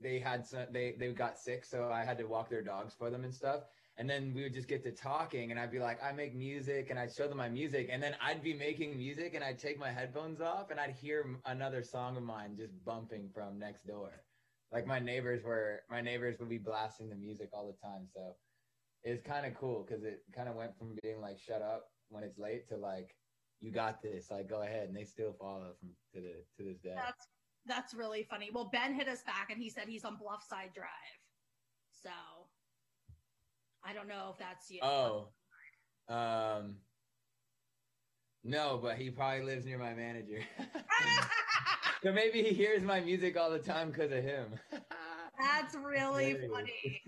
they 0.00 0.18
had 0.18 0.46
some, 0.46 0.66
they 0.70 0.94
they 0.98 1.12
got 1.12 1.38
sick, 1.38 1.64
so 1.64 1.90
I 1.90 2.04
had 2.04 2.18
to 2.18 2.24
walk 2.24 2.48
their 2.48 2.62
dogs 2.62 2.94
for 2.94 3.10
them 3.10 3.24
and 3.24 3.34
stuff. 3.34 3.62
And 4.00 4.08
then 4.08 4.32
we 4.34 4.42
would 4.42 4.54
just 4.54 4.66
get 4.66 4.82
to 4.84 4.92
talking, 4.92 5.50
and 5.50 5.60
I'd 5.60 5.70
be 5.70 5.78
like, 5.78 6.02
I 6.02 6.10
make 6.12 6.34
music, 6.34 6.88
and 6.88 6.98
I'd 6.98 7.12
show 7.14 7.28
them 7.28 7.36
my 7.36 7.50
music, 7.50 7.90
and 7.92 8.02
then 8.02 8.16
I'd 8.18 8.42
be 8.42 8.54
making 8.54 8.96
music, 8.96 9.34
and 9.34 9.44
I'd 9.44 9.58
take 9.58 9.78
my 9.78 9.90
headphones 9.90 10.40
off, 10.40 10.70
and 10.70 10.80
I'd 10.80 10.96
hear 10.98 11.26
another 11.44 11.82
song 11.82 12.16
of 12.16 12.22
mine 12.22 12.56
just 12.56 12.72
bumping 12.82 13.28
from 13.34 13.58
next 13.58 13.86
door. 13.86 14.22
Like 14.72 14.86
my 14.86 15.00
neighbors 15.00 15.44
were, 15.44 15.82
my 15.90 16.00
neighbors 16.00 16.38
would 16.40 16.48
be 16.48 16.56
blasting 16.56 17.10
the 17.10 17.14
music 17.14 17.50
all 17.52 17.66
the 17.66 17.86
time, 17.86 18.06
so 18.10 18.36
it's 19.04 19.22
kind 19.22 19.44
of 19.44 19.54
cool 19.54 19.84
because 19.86 20.02
it 20.02 20.22
kind 20.34 20.48
of 20.48 20.54
went 20.54 20.78
from 20.78 20.96
being 21.02 21.20
like 21.20 21.38
shut 21.38 21.60
up 21.60 21.90
when 22.08 22.24
it's 22.24 22.38
late 22.38 22.68
to 22.70 22.78
like 22.78 23.14
you 23.60 23.70
got 23.70 24.02
this 24.02 24.30
like 24.30 24.48
go 24.48 24.62
ahead 24.62 24.88
and 24.88 24.96
they 24.96 25.04
still 25.04 25.34
follow 25.38 25.72
from 25.78 25.90
to 26.14 26.20
the 26.20 26.34
to 26.56 26.68
this 26.68 26.78
day 26.80 26.92
that's 26.94 27.28
that's 27.66 27.94
really 27.94 28.26
funny. 28.28 28.50
Well, 28.52 28.70
Ben 28.72 28.94
hit 28.94 29.08
us 29.08 29.22
back 29.22 29.48
and 29.50 29.60
he 29.60 29.68
said 29.68 29.84
he's 29.86 30.04
on 30.04 30.14
Bluffside 30.16 30.72
Drive, 30.74 31.20
so 31.92 32.10
I 33.84 33.92
don't 33.92 34.08
know 34.08 34.30
if 34.32 34.38
that's 34.38 34.70
you. 34.70 34.80
oh 34.82 35.28
um 36.08 36.76
no 38.42 38.78
but 38.82 38.96
he 38.96 39.10
probably 39.10 39.44
lives 39.44 39.64
near 39.64 39.78
my 39.78 39.94
manager 39.94 40.40
so 42.02 42.12
maybe 42.12 42.42
he 42.42 42.54
hears 42.54 42.82
my 42.82 43.00
music 43.00 43.36
all 43.36 43.50
the 43.50 43.58
time 43.58 43.90
because 43.90 44.10
of 44.10 44.24
him 44.24 44.58
that's 45.40 45.74
really 45.74 46.36
funny. 46.52 47.02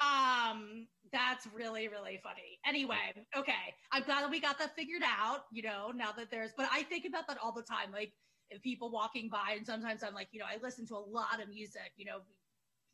Um, 0.00 0.86
that's 1.12 1.46
really 1.54 1.88
really 1.88 2.20
funny. 2.22 2.58
Anyway, 2.66 3.14
okay, 3.36 3.74
I'm 3.92 4.02
glad 4.04 4.22
that 4.22 4.30
we 4.30 4.40
got 4.40 4.58
that 4.58 4.74
figured 4.76 5.02
out. 5.04 5.44
You 5.52 5.62
know, 5.62 5.92
now 5.94 6.12
that 6.12 6.30
there's, 6.30 6.52
but 6.56 6.68
I 6.72 6.82
think 6.84 7.04
about 7.06 7.26
that 7.28 7.38
all 7.42 7.52
the 7.52 7.62
time. 7.62 7.92
Like 7.92 8.12
if 8.50 8.62
people 8.62 8.90
walking 8.90 9.28
by, 9.28 9.54
and 9.56 9.66
sometimes 9.66 10.02
I'm 10.02 10.14
like, 10.14 10.28
you 10.32 10.40
know, 10.40 10.46
I 10.46 10.58
listen 10.62 10.86
to 10.88 10.94
a 10.94 11.04
lot 11.04 11.42
of 11.42 11.48
music. 11.48 11.92
You 11.96 12.06
know. 12.06 12.18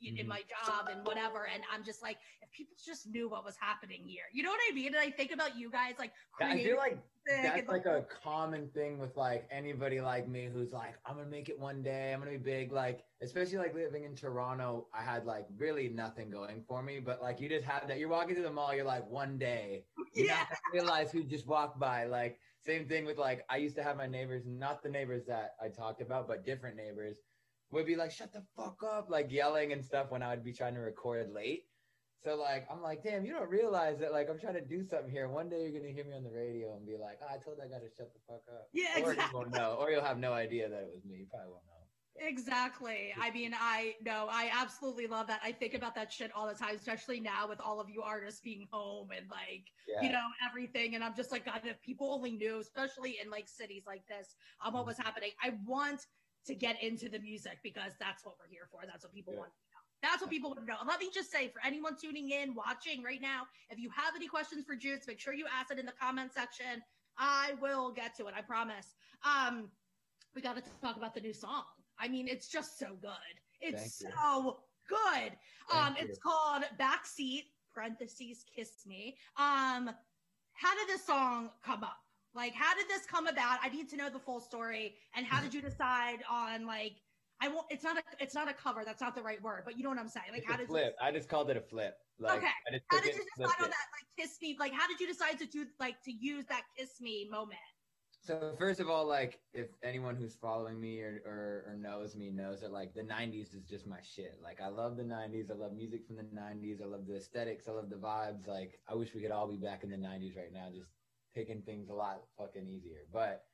In 0.04 0.16
in 0.18 0.26
my 0.26 0.42
job 0.66 0.88
and 0.90 1.06
whatever, 1.06 1.49
and 1.52 1.62
I'm 1.73 1.85
just 1.85 2.02
like, 2.02 2.18
if 2.42 2.50
people 2.50 2.76
just 2.85 3.06
knew 3.09 3.28
what 3.28 3.44
was 3.44 3.56
happening 3.61 4.02
here, 4.04 4.25
you 4.32 4.42
know 4.42 4.50
what 4.50 4.61
I 4.71 4.75
mean? 4.75 4.88
And 4.88 4.97
I 4.97 5.11
think 5.11 5.32
about 5.32 5.56
you 5.56 5.71
guys, 5.71 5.94
like, 5.99 6.12
i 6.40 6.62
feel 6.62 6.76
like 6.76 6.99
that's 7.26 7.68
like 7.68 7.87
a 7.87 8.04
common 8.23 8.68
thing 8.71 8.99
with 8.99 9.16
like 9.16 9.47
anybody 9.50 10.00
like 10.00 10.28
me 10.28 10.49
who's 10.52 10.73
like 10.73 10.94
i'm 11.06 11.16
gonna 11.16 11.28
make 11.28 11.49
it 11.49 11.59
one 11.59 11.82
day 11.82 12.12
i'm 12.12 12.18
gonna 12.18 12.32
be 12.32 12.37
big 12.37 12.73
like 12.73 13.04
especially 13.23 13.59
like 13.59 13.75
living 13.75 14.04
in 14.04 14.14
toronto 14.16 14.87
i 14.92 15.02
had 15.02 15.25
like 15.25 15.47
really 15.56 15.88
nothing 15.88 16.30
going 16.30 16.64
for 16.66 16.82
me 16.82 16.99
but 16.99 17.23
like 17.23 17.40
you 17.40 17.49
just 17.49 17.64
have 17.64 17.87
that 17.87 17.99
you're 17.99 18.09
walking 18.09 18.35
to 18.35 18.42
the 18.42 18.50
mall 18.50 18.75
you're 18.75 18.85
like 18.85 19.09
one 19.09 19.38
day. 19.38 19.85
You 20.14 20.26
yeah, 20.26 20.44
realize 20.75 21.11
who 21.11 21.25
just 21.25 21.47
walked 21.47 21.80
by 21.80 22.04
like 22.04 22.38
same 22.61 22.87
thing 22.87 23.06
with 23.06 23.16
like 23.16 23.47
i 23.49 23.56
used 23.56 23.76
to 23.76 23.82
have 23.82 23.97
my 23.97 24.06
neighbors 24.06 24.42
not 24.47 24.82
the 24.82 24.90
neighbors 24.90 25.25
that 25.26 25.54
i 25.62 25.68
talked 25.68 26.02
about 26.02 26.28
but 26.28 26.44
different 26.44 26.76
neighbors 26.76 27.16
would 27.73 27.87
be 27.87 27.97
like 27.97 28.11
shut 28.11 28.33
the 28.33 28.43
fuck 28.57 28.83
up 28.85 29.09
like 29.11 29.33
yelling 29.33 29.73
and 29.73 29.85
stuff 29.85 30.11
when 30.11 30.23
i 30.23 30.31
would 30.31 30.45
be 30.45 30.52
trying 30.52 30.75
to 30.75 30.81
record 30.81 31.33
late 31.33 31.64
so 32.25 32.37
like 32.37 32.67
I'm 32.71 32.81
like, 32.81 33.02
damn, 33.02 33.25
you 33.26 33.33
don't 33.33 33.50
realize 33.50 33.99
that 33.99 34.12
like 34.12 34.31
I'm 34.31 34.38
trying 34.38 34.55
to 34.55 34.61
do 34.64 34.85
something 34.85 35.11
here. 35.11 35.29
One 35.29 35.49
day 35.49 35.62
you're 35.62 35.81
gonna 35.81 35.93
hear 35.93 36.05
me 36.05 36.14
on 36.14 36.23
the 36.23 36.31
radio 36.31 36.76
and 36.76 36.87
be 36.87 36.97
like, 36.97 37.19
oh, 37.21 37.26
I 37.29 37.38
told 37.38 37.59
that 37.59 37.71
guy 37.71 37.79
to 37.79 37.91
shut 37.97 38.12
the 38.14 38.21
fuck 38.29 38.43
up. 38.49 38.69
Yeah, 38.73 39.02
or 39.02 39.11
exactly. 39.11 39.25
you 39.33 39.37
won't 39.38 39.50
know, 39.50 39.76
or 39.81 39.91
you'll 39.91 40.05
have 40.05 40.19
no 40.19 40.33
idea 40.33 40.69
that 40.69 40.83
it 40.83 40.91
was 40.95 41.05
me. 41.05 41.19
You 41.19 41.26
probably 41.29 41.50
won't 41.50 41.64
know. 41.67 41.73
Exactly. 42.21 43.12
I 43.21 43.31
mean, 43.31 43.52
I 43.59 43.95
know 44.05 44.29
I 44.31 44.50
absolutely 44.55 45.07
love 45.07 45.26
that. 45.29 45.41
I 45.43 45.50
think 45.50 45.75
about 45.75 45.95
that 45.97 46.12
shit 46.12 46.31
all 46.37 46.47
the 46.47 46.55
time, 46.55 46.76
especially 46.76 47.21
now 47.21 47.49
with 47.49 47.61
all 47.61 47.81
of 47.81 47.88
you 47.88 48.02
artists 48.02 48.41
being 48.41 48.69
home 48.71 49.09
and 49.17 49.29
like, 49.31 49.64
Yeah. 49.88 50.07
you 50.07 50.12
know, 50.12 50.26
everything. 50.49 50.95
And 50.95 51.02
I'm 51.02 51.17
just 51.17 51.33
like, 51.33 51.47
God, 51.47 51.62
if 51.64 51.81
people 51.81 52.12
only 52.12 52.33
knew, 52.33 52.61
especially 52.61 53.19
in 53.23 53.31
like 53.31 53.49
cities 53.49 53.85
like 53.87 54.07
this, 54.07 54.37
um, 54.64 54.75
what 54.75 54.87
was 54.87 54.99
happening. 54.99 55.31
I 55.43 55.55
want 55.67 56.02
to 56.46 56.54
get 56.54 56.82
into 56.82 57.08
the 57.08 57.18
music 57.18 57.58
because 57.62 57.92
that's 57.99 58.25
what 58.25 58.34
we're 58.38 58.49
here 58.49 58.66
for. 58.70 58.80
That's 58.87 59.04
what 59.04 59.12
people 59.12 59.32
Yeah. 59.32 59.40
want 59.40 59.52
to 59.52 59.56
know. 59.56 59.80
That's 60.02 60.20
what 60.20 60.30
people 60.30 60.50
want 60.50 60.61
to 60.61 60.66
know. 60.66 60.78
And 60.80 60.88
let 60.88 60.99
me 61.00 61.11
just 61.12 61.30
say, 61.30 61.49
for 61.49 61.61
anyone 61.64 61.96
tuning 61.96 62.30
in, 62.30 62.54
watching 62.54 63.02
right 63.02 63.20
now, 63.20 63.46
if 63.70 63.78
you 63.78 63.88
have 63.90 64.16
any 64.16 64.26
questions 64.26 64.64
for 64.64 64.75
Jutes, 64.75 65.06
make 65.06 65.20
sure 65.20 65.32
you 65.32 65.46
ask 65.46 65.70
it 65.70 65.78
in 65.78 65.87
the 65.87 65.92
comment 65.92 66.32
section. 66.34 66.82
I 67.16 67.52
will 67.61 67.92
get 67.92 68.16
to 68.16 68.26
it. 68.26 68.34
I 68.37 68.42
promise. 68.42 68.94
Um, 69.25 69.70
we 70.34 70.42
got 70.42 70.56
to 70.56 70.62
talk 70.80 70.96
about 70.96 71.14
the 71.14 71.20
new 71.20 71.32
song. 71.32 71.64
I 71.99 72.08
mean, 72.08 72.26
it's 72.26 72.49
just 72.49 72.78
so 72.78 72.96
good. 73.00 73.12
It's 73.61 73.99
so 73.99 74.64
good. 74.88 75.37
Um, 75.72 75.94
it's 75.99 76.18
called 76.18 76.64
Backseat 76.80 77.44
parentheses 77.72 78.44
Kiss 78.54 78.84
Me. 78.87 79.16
Um, 79.37 79.90
how 80.54 80.75
did 80.75 80.88
this 80.88 81.04
song 81.06 81.50
come 81.62 81.84
up? 81.84 82.01
Like, 82.35 82.55
how 82.55 82.75
did 82.75 82.89
this 82.89 83.05
come 83.07 83.27
about? 83.27 83.59
I 83.62 83.69
need 83.69 83.89
to 83.91 83.97
know 83.97 84.09
the 84.11 84.19
full 84.19 84.41
story. 84.41 84.95
And 85.15 85.27
how 85.27 85.41
did 85.43 85.53
you 85.53 85.61
decide 85.61 86.19
on 86.31 86.67
like? 86.67 86.95
I 87.41 87.49
won't. 87.49 87.67
It's 87.71 87.83
not 87.83 87.99
a. 87.99 88.03
It's 88.21 88.35
not 88.35 88.49
a 88.49 88.55
cover. 88.55 88.83
That's 88.85 89.01
not 89.01 89.15
the 89.15 89.23
right 89.23 89.43
word. 89.43 89.62
But 89.65 89.77
you 89.77 89.83
know 89.83 89.91
what 89.91 89.99
I'm 89.99 90.09
saying. 90.09 90.27
Like, 90.31 90.43
It's 90.43 90.49
how 90.49 90.55
a 90.55 90.59
did 90.59 90.69
flip? 90.69 90.97
I 91.03 91.11
just 91.11 91.29
called 91.29 91.51
it 91.51 91.57
a 91.57 91.61
flip. 91.61 91.95
Like, 92.19 92.39
Okay. 92.39 92.47
I 92.69 92.73
just 92.73 92.85
How 92.89 93.01
did 93.01 93.15
you 93.17 93.25
decide 93.37 93.55
on 93.61 93.67
it. 93.67 93.71
that? 93.71 93.87
Like, 93.93 94.07
kiss 94.17 94.37
me. 94.41 94.57
Like, 94.61 94.73
how 94.73 94.87
did 94.87 95.01
you 95.01 95.09
decide 95.09 95.39
to 95.41 95.47
do 95.47 95.67
like 95.81 96.01
to 96.05 96.12
use 96.12 96.45
that 96.47 96.62
kiss 96.79 97.01
me 97.01 97.29
moment? 97.31 97.59
So 98.25 98.55
first 98.57 98.79
of 98.79 98.89
all, 98.89 99.05
like 99.05 99.41
if 99.53 99.71
anyone 99.83 100.15
who's 100.15 100.37
following 100.37 100.81
me 100.81 101.01
or, 101.01 101.21
or, 101.27 101.73
or 101.73 101.77
knows 101.77 102.15
me 102.15 102.31
knows 102.31 102.61
that 102.61 102.71
like 102.73 102.95
the 102.95 103.03
'90s 103.03 103.53
is 103.57 103.65
just 103.69 103.85
my 103.89 103.99
shit. 104.03 104.39
Like 104.41 104.61
I 104.61 104.69
love 104.69 104.97
the 104.97 105.03
'90s. 105.03 105.51
I 105.51 105.55
love 105.55 105.73
music 105.73 106.07
from 106.07 106.15
the 106.15 106.23
'90s. 106.23 106.81
I 106.81 106.87
love 106.87 107.05
the 107.09 107.17
aesthetics. 107.17 107.67
I 107.67 107.73
love 107.73 107.91
the 107.91 107.97
vibes. 107.97 108.47
Like 108.47 108.79
I 108.89 108.95
wish 108.95 109.12
we 109.12 109.21
could 109.23 109.33
all 109.33 109.49
be 109.49 109.57
back 109.57 109.83
in 109.83 109.91
the 109.91 109.97
'90s 109.97 110.37
right 110.37 110.53
now, 110.53 110.69
just 110.73 110.93
taking 111.35 111.62
things 111.62 111.89
a 111.89 111.95
lot 111.95 112.23
fucking 112.39 112.67
easier. 112.67 113.07
But 113.12 113.45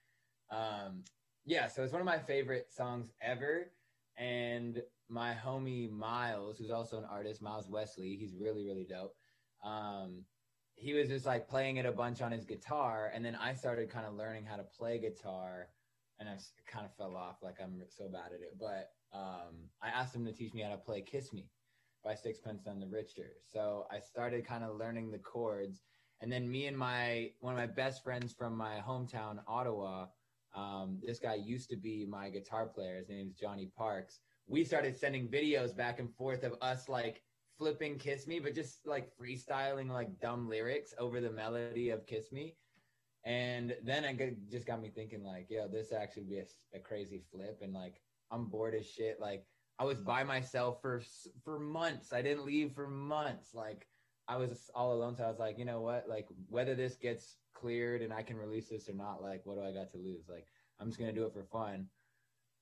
um, 0.51 1.05
yeah, 1.45 1.69
so 1.69 1.83
it's 1.83 1.93
one 1.93 2.01
of 2.03 2.07
my 2.07 2.19
favorite 2.19 2.71
songs 2.71 3.11
ever. 3.23 3.71
And 4.17 4.83
my 5.09 5.35
homie 5.35 5.91
Miles, 5.91 6.59
who's 6.59 6.71
also 6.71 6.99
an 6.99 7.05
artist, 7.11 7.41
Miles 7.41 7.69
Wesley, 7.69 8.17
he's 8.17 8.35
really 8.35 8.65
really 8.65 8.87
dope. 8.89 9.15
Um, 9.65 10.25
he 10.79 10.95
was 10.95 11.09
just 11.09 11.27
like 11.27 11.49
playing 11.49 11.77
it 11.77 11.87
a 11.87 11.93
bunch 11.93 12.23
on 12.23 12.31
his 12.31 12.45
guitar 12.45 13.11
and 13.15 13.25
then 13.25 13.37
i 13.37 13.53
started 13.53 13.91
kind 13.91 14.07
of 14.07 14.15
learning 14.15 14.45
how 14.45 14.57
to 14.57 14.63
play 14.63 14.99
guitar 14.99 15.69
and 16.21 16.29
i 16.29 16.37
kind 16.71 16.87
of 16.87 16.95
fell 16.97 17.17
off 17.17 17.37
like 17.43 17.57
i'm 17.63 17.83
so 17.89 18.09
bad 18.09 18.33
at 18.33 18.41
it 18.41 18.57
but 18.59 18.93
um, 19.13 19.69
i 19.83 19.89
asked 19.89 20.15
him 20.15 20.25
to 20.25 20.33
teach 20.33 20.55
me 20.55 20.63
how 20.63 20.71
to 20.71 20.77
play 20.77 21.01
kiss 21.01 21.33
me 21.33 21.47
by 22.05 22.15
Sixpence 22.15 22.63
None 22.65 22.79
the 22.79 22.87
Richer 22.87 23.33
so 23.45 23.87
i 23.91 23.99
started 23.99 24.47
kind 24.47 24.63
of 24.63 24.77
learning 24.77 25.11
the 25.11 25.19
chords 25.19 25.83
and 26.21 26.33
then 26.33 26.51
me 26.51 26.67
and 26.67 26.77
my 26.77 27.31
one 27.41 27.55
of 27.55 27.59
my 27.59 27.67
best 27.67 28.03
friends 28.03 28.33
from 28.33 28.57
my 28.57 28.83
hometown 28.87 29.39
ottawa 29.47 30.07
um, 30.55 30.99
this 31.05 31.19
guy 31.19 31.35
used 31.35 31.69
to 31.71 31.77
be 31.77 32.07
my 32.09 32.31
guitar 32.31 32.67
player 32.67 32.97
his 32.97 33.09
name 33.09 33.29
is 33.29 33.35
johnny 33.35 33.71
parks 33.77 34.21
we 34.47 34.65
started 34.65 34.97
sending 34.97 35.29
videos 35.29 35.77
back 35.77 36.01
and 36.01 36.15
forth 36.15 36.43
of 36.43 36.55
us 36.63 36.89
like 36.89 37.23
flipping 37.59 37.99
Kiss 37.99 38.27
Me, 38.27 38.39
but 38.39 38.55
just 38.55 38.87
like 38.87 39.11
freestyling 39.17 39.91
like 39.91 40.21
dumb 40.21 40.49
lyrics 40.49 40.95
over 40.99 41.21
the 41.21 41.31
melody 41.31 41.91
of 41.91 42.07
Kiss 42.07 42.33
Me. 42.33 42.55
And 43.25 43.77
then 43.85 44.05
I 44.05 44.17
just 44.51 44.67
got 44.67 44.81
me 44.81 44.91
thinking 44.95 45.25
like, 45.25 45.49
yo, 45.51 45.69
this 45.69 45.93
actually 45.93 46.23
be 46.23 46.39
a, 46.39 46.45
a 46.75 46.79
crazy 46.79 47.21
flip. 47.31 47.59
And 47.63 47.75
like, 47.75 48.01
I'm 48.31 48.47
bored 48.47 48.75
as 48.75 48.87
shit. 48.87 49.19
Like 49.21 49.45
I 49.79 49.85
was 49.85 50.01
by 50.01 50.23
myself 50.25 50.81
for, 50.81 51.03
for 51.45 51.59
months. 51.59 52.13
I 52.13 52.23
didn't 52.23 52.47
leave 52.47 52.73
for 52.73 52.89
months. 52.89 53.55
Like 53.55 53.87
I 54.29 54.37
was 54.37 54.71
all 54.75 54.93
alone. 54.93 55.17
So 55.17 55.25
I 55.25 55.29
was 55.29 55.39
like, 55.39 55.59
you 55.59 55.65
know 55.65 55.81
what? 55.81 56.09
Like 56.09 56.29
whether 56.49 56.75
this 56.75 56.97
gets 56.97 57.39
cleared 57.55 58.03
and 58.03 58.13
I 58.13 58.23
can 58.23 58.37
release 58.37 58.69
this 58.69 58.89
or 58.89 58.95
not, 58.95 59.23
like 59.23 59.41
what 59.45 59.57
do 59.57 59.63
I 59.63 59.73
got 59.73 59.91
to 59.93 59.99
lose? 59.99 60.29
Like 60.29 60.47
I'm 60.79 60.89
just 60.89 60.99
going 60.99 61.13
to 61.13 61.19
do 61.19 61.27
it 61.27 61.33
for 61.33 61.45
fun. 61.45 61.87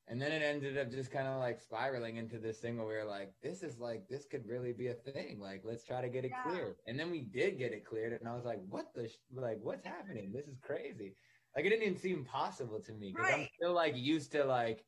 And 0.08 0.22
then 0.22 0.30
it 0.30 0.40
ended 0.40 0.78
up 0.78 0.88
just 0.90 1.10
kind 1.10 1.26
of 1.26 1.40
like 1.40 1.60
spiraling 1.60 2.16
into 2.16 2.38
this 2.38 2.58
thing 2.60 2.76
where 2.78 2.86
we 2.86 2.94
were 2.94 3.04
like, 3.04 3.32
this 3.42 3.64
is 3.64 3.80
like, 3.80 4.08
this 4.08 4.24
could 4.24 4.46
really 4.46 4.72
be 4.72 4.86
a 4.86 4.94
thing. 4.94 5.40
Like, 5.40 5.62
let's 5.64 5.82
try 5.82 6.00
to 6.00 6.08
get 6.08 6.24
it 6.24 6.30
Yeah. 6.30 6.42
cleared. 6.44 6.76
And 6.86 6.96
then 6.98 7.10
we 7.10 7.22
did 7.22 7.58
get 7.58 7.72
it 7.72 7.84
cleared. 7.84 8.12
And 8.12 8.28
I 8.28 8.36
was 8.36 8.44
like, 8.44 8.60
what 8.68 8.94
the, 8.94 9.08
sh- 9.08 9.18
like, 9.34 9.58
what's 9.62 9.84
happening? 9.84 10.30
This 10.32 10.46
is 10.46 10.58
crazy. 10.60 11.16
Like, 11.56 11.64
it 11.64 11.70
didn't 11.70 11.82
even 11.82 11.98
seem 11.98 12.24
possible 12.24 12.80
to 12.82 12.92
me 12.92 13.12
because 13.16 13.32
I'm 13.34 13.48
still 13.56 13.72
like 13.72 13.96
used 13.96 14.30
to 14.32 14.44
like, 14.44 14.84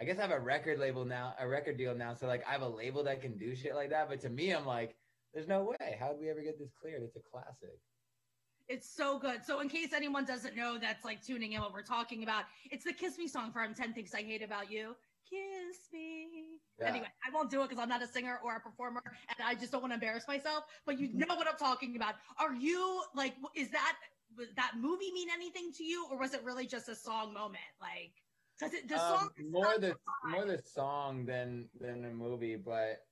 I 0.00 0.04
guess 0.04 0.18
I 0.18 0.22
have 0.22 0.30
a 0.30 0.38
record 0.38 0.78
label 0.78 1.04
now, 1.04 1.34
a 1.40 1.48
record 1.48 1.76
deal 1.76 1.94
now. 1.96 2.14
So 2.14 2.28
like, 2.28 2.46
I 2.46 2.52
have 2.52 2.62
a 2.62 2.68
label 2.68 3.02
that 3.04 3.20
can 3.20 3.36
do 3.36 3.56
shit 3.56 3.74
like 3.74 3.90
that. 3.90 4.08
But 4.08 4.20
to 4.20 4.28
me, 4.28 4.52
I'm 4.54 4.66
like, 4.66 4.94
there's 5.32 5.48
no 5.48 5.64
way. 5.64 5.96
How 5.98 6.08
did 6.12 6.20
we 6.20 6.30
ever 6.30 6.42
get 6.42 6.58
this 6.58 6.70
cleared? 6.80 7.02
It's 7.02 7.16
a 7.16 7.20
classic. 7.20 7.78
It's 8.68 8.88
so 8.88 9.18
good. 9.18 9.44
So, 9.44 9.60
in 9.60 9.68
case 9.68 9.92
anyone 9.92 10.24
doesn't 10.24 10.54
know, 10.56 10.78
that's 10.78 11.04
like 11.04 11.24
tuning 11.24 11.52
in 11.52 11.60
what 11.60 11.72
we're 11.72 11.82
talking 11.82 12.22
about. 12.22 12.44
It's 12.70 12.84
the 12.84 12.92
"Kiss 12.92 13.18
Me" 13.18 13.26
song 13.26 13.52
from 13.52 13.74
Ten 13.74 13.92
Things 13.92 14.14
I 14.14 14.22
Hate 14.22 14.42
About 14.42 14.70
You. 14.70 14.94
Kiss 15.28 15.88
me. 15.92 16.28
Yeah. 16.78 16.86
Anyway, 16.86 17.08
I 17.26 17.30
won't 17.34 17.50
do 17.50 17.62
it 17.62 17.68
because 17.68 17.82
I'm 17.82 17.88
not 17.88 18.02
a 18.02 18.06
singer 18.06 18.40
or 18.44 18.56
a 18.56 18.60
performer, 18.60 19.02
and 19.04 19.38
I 19.44 19.54
just 19.54 19.72
don't 19.72 19.80
want 19.80 19.90
to 19.90 19.94
embarrass 19.94 20.26
myself. 20.28 20.64
But 20.86 20.98
you 21.00 21.08
know 21.12 21.34
what 21.34 21.48
I'm 21.48 21.56
talking 21.56 21.96
about. 21.96 22.14
Are 22.38 22.54
you 22.54 23.02
like? 23.14 23.34
Is 23.54 23.70
that 23.70 23.96
that 24.56 24.72
movie 24.76 25.10
mean 25.12 25.28
anything 25.30 25.72
to 25.72 25.84
you, 25.84 26.06
or 26.10 26.18
was 26.18 26.34
it 26.34 26.42
really 26.44 26.66
just 26.66 26.88
a 26.88 26.94
song 26.94 27.32
moment? 27.32 27.62
Like, 27.80 28.12
does 28.58 28.72
it 28.72 28.88
the 28.88 28.94
Um, 28.94 29.18
song 29.18 29.30
more 29.50 29.78
the 29.78 29.96
more 30.24 30.44
the 30.44 30.58
song 30.58 31.26
than 31.26 31.68
than 31.74 32.02
the 32.02 32.10
movie, 32.10 32.56
but 32.56 33.04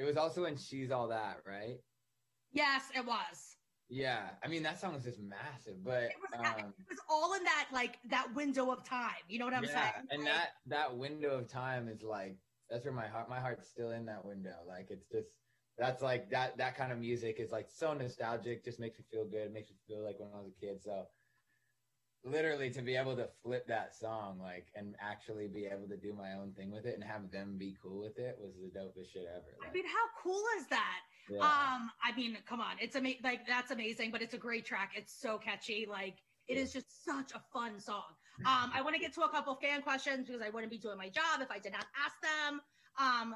it 0.00 0.04
was 0.04 0.16
also 0.16 0.46
in 0.46 0.56
She's 0.56 0.90
All 0.90 1.08
That, 1.08 1.38
right? 1.46 1.76
Yes, 2.52 2.90
it 2.96 3.04
was. 3.06 3.56
Yeah, 3.88 4.30
I 4.42 4.48
mean 4.48 4.62
that 4.62 4.78
song 4.78 4.94
was 4.94 5.04
just 5.04 5.20
massive, 5.20 5.84
but 5.84 6.04
It 6.04 6.12
was, 6.20 6.40
um, 6.40 6.72
it 6.78 6.86
was 6.88 7.00
all 7.08 7.34
in 7.34 7.44
that 7.44 7.68
like 7.72 7.98
that 8.08 8.34
window 8.34 8.70
of 8.70 8.84
time. 8.84 9.22
You 9.28 9.40
know 9.40 9.44
what 9.46 9.54
I'm 9.54 9.64
yeah, 9.64 9.90
saying? 9.92 10.06
and 10.10 10.22
Like, 10.22 10.32
that 10.32 10.48
that 10.66 10.96
window 10.96 11.30
of 11.38 11.48
time 11.48 11.88
is 11.88 12.02
like 12.02 12.36
that's 12.70 12.84
where 12.84 12.94
my 12.94 13.08
heart 13.08 13.28
my 13.28 13.40
heart's 13.40 13.68
still 13.68 13.90
in 13.90 14.06
that 14.06 14.24
window. 14.24 14.54
Like 14.66 14.86
it's 14.90 15.08
just 15.10 15.28
that's 15.76 16.02
like 16.02 16.30
that 16.30 16.56
that 16.58 16.76
kind 16.76 16.92
of 16.92 16.98
music 16.98 17.40
is 17.40 17.50
like 17.50 17.68
so 17.68 17.92
nostalgic, 17.94 18.64
just 18.64 18.78
makes 18.78 18.98
me 18.98 19.04
feel 19.10 19.24
good. 19.24 19.46
It 19.46 19.52
makes 19.52 19.70
me 19.70 19.76
feel 19.88 20.04
like 20.04 20.20
when 20.20 20.30
I 20.32 20.38
was 20.38 20.52
a 20.56 20.60
kid. 20.60 20.82
So 20.82 21.06
literally 22.24 22.70
to 22.70 22.82
be 22.82 22.96
able 22.96 23.16
to 23.16 23.28
flip 23.42 23.66
that 23.66 23.94
song 23.94 24.38
like 24.42 24.66
and 24.74 24.94
actually 25.00 25.48
be 25.48 25.64
able 25.64 25.88
to 25.88 25.96
do 25.96 26.12
my 26.12 26.34
own 26.34 26.52
thing 26.52 26.70
with 26.70 26.84
it 26.84 26.94
and 26.94 27.02
have 27.02 27.30
them 27.30 27.56
be 27.56 27.74
cool 27.82 28.00
with 28.00 28.18
it 28.18 28.38
was 28.40 28.52
the 28.56 28.68
dopest 28.78 29.12
shit 29.12 29.26
ever. 29.34 29.56
I 29.66 29.72
mean, 29.72 29.84
how 29.86 30.22
cool 30.22 30.42
is 30.58 30.66
that? 30.66 31.00
yeah. 31.30 31.38
Um, 31.38 31.90
I 32.04 32.14
mean, 32.16 32.36
come 32.46 32.60
on, 32.60 32.76
it's 32.80 32.96
amazing. 32.96 33.20
Like 33.24 33.46
that's 33.46 33.70
amazing, 33.70 34.10
but 34.10 34.20
it's 34.22 34.34
a 34.34 34.38
great 34.38 34.64
track. 34.64 34.92
It's 34.94 35.12
so 35.12 35.38
catchy. 35.38 35.86
Like 35.88 36.16
it 36.48 36.56
is 36.56 36.72
just 36.72 37.04
such 37.04 37.32
a 37.32 37.40
fun 37.52 37.78
song. 37.80 38.02
Um, 38.40 38.70
I 38.72 38.80
want 38.80 38.94
to 38.94 39.00
get 39.00 39.12
to 39.16 39.20
a 39.20 39.28
couple 39.28 39.54
fan 39.56 39.82
questions 39.82 40.26
because 40.26 40.40
I 40.40 40.48
wouldn't 40.48 40.72
be 40.72 40.78
doing 40.78 40.96
my 40.96 41.10
job 41.10 41.42
if 41.42 41.50
I 41.50 41.58
did 41.58 41.72
not 41.72 41.84
ask 41.94 42.14
them. 42.22 42.62
Um, 42.98 43.34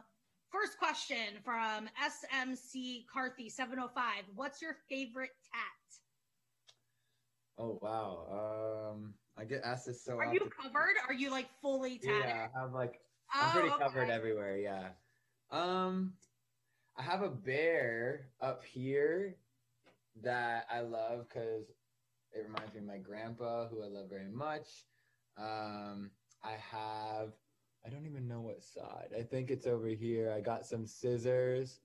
first 0.51 0.79
question 0.79 1.37
from 1.45 1.91
SMC 2.01 3.05
Carthy 3.13 3.51
seven 3.51 3.77
hundred 3.77 3.93
five. 3.95 4.23
What's 4.35 4.63
your 4.63 4.79
favorite 4.89 5.33
tat? 5.53 6.01
Oh 7.59 7.79
wow. 7.81 8.93
Um, 8.95 9.15
I 9.37 9.45
get 9.45 9.63
asked 9.65 9.87
this 9.87 10.05
so 10.05 10.19
Are 10.19 10.25
often. 10.25 10.35
you 10.35 10.51
covered? 10.51 10.97
Are 11.09 11.15
you 11.15 11.31
like 11.31 11.49
fully 11.61 11.99
tatted? 11.99 12.29
Yeah, 12.29 12.49
I 12.55 12.61
have 12.61 12.73
like 12.73 13.01
I'm 13.41 13.51
pretty 13.53 13.69
Oh, 13.69 13.75
okay. 13.75 13.85
covered 13.85 14.11
everywhere. 14.11 14.57
Yeah. 14.59 14.89
Um, 15.51 16.13
I 16.97 17.03
have 17.03 17.23
a 17.23 17.31
bear 17.31 18.33
up 18.41 18.65
here 18.65 19.37
that 20.23 20.67
I 20.71 20.81
love 20.81 21.29
because 21.29 21.71
it 22.33 22.41
reminds 22.47 22.75
me 22.75 22.81
of 22.81 22.87
my 22.87 22.99
grandpa, 22.99 23.69
who 23.69 23.83
I 23.83 23.87
love 23.87 24.09
very 24.09 24.31
much. 24.31 24.87
Um, 25.37 26.11
I 26.43 26.53
have. 26.53 27.33
I 27.87 27.91
don't 27.91 28.07
even 28.07 28.27
know 28.27 28.41
what 28.41 28.63
side. 28.63 29.11
I 29.17 29.23
think 29.23 29.51
it's 29.51 29.67
over 29.67 29.89
here. 29.89 30.33
I 30.33 30.41
got 30.41 30.65
some 30.67 30.87
scissors 30.87 31.81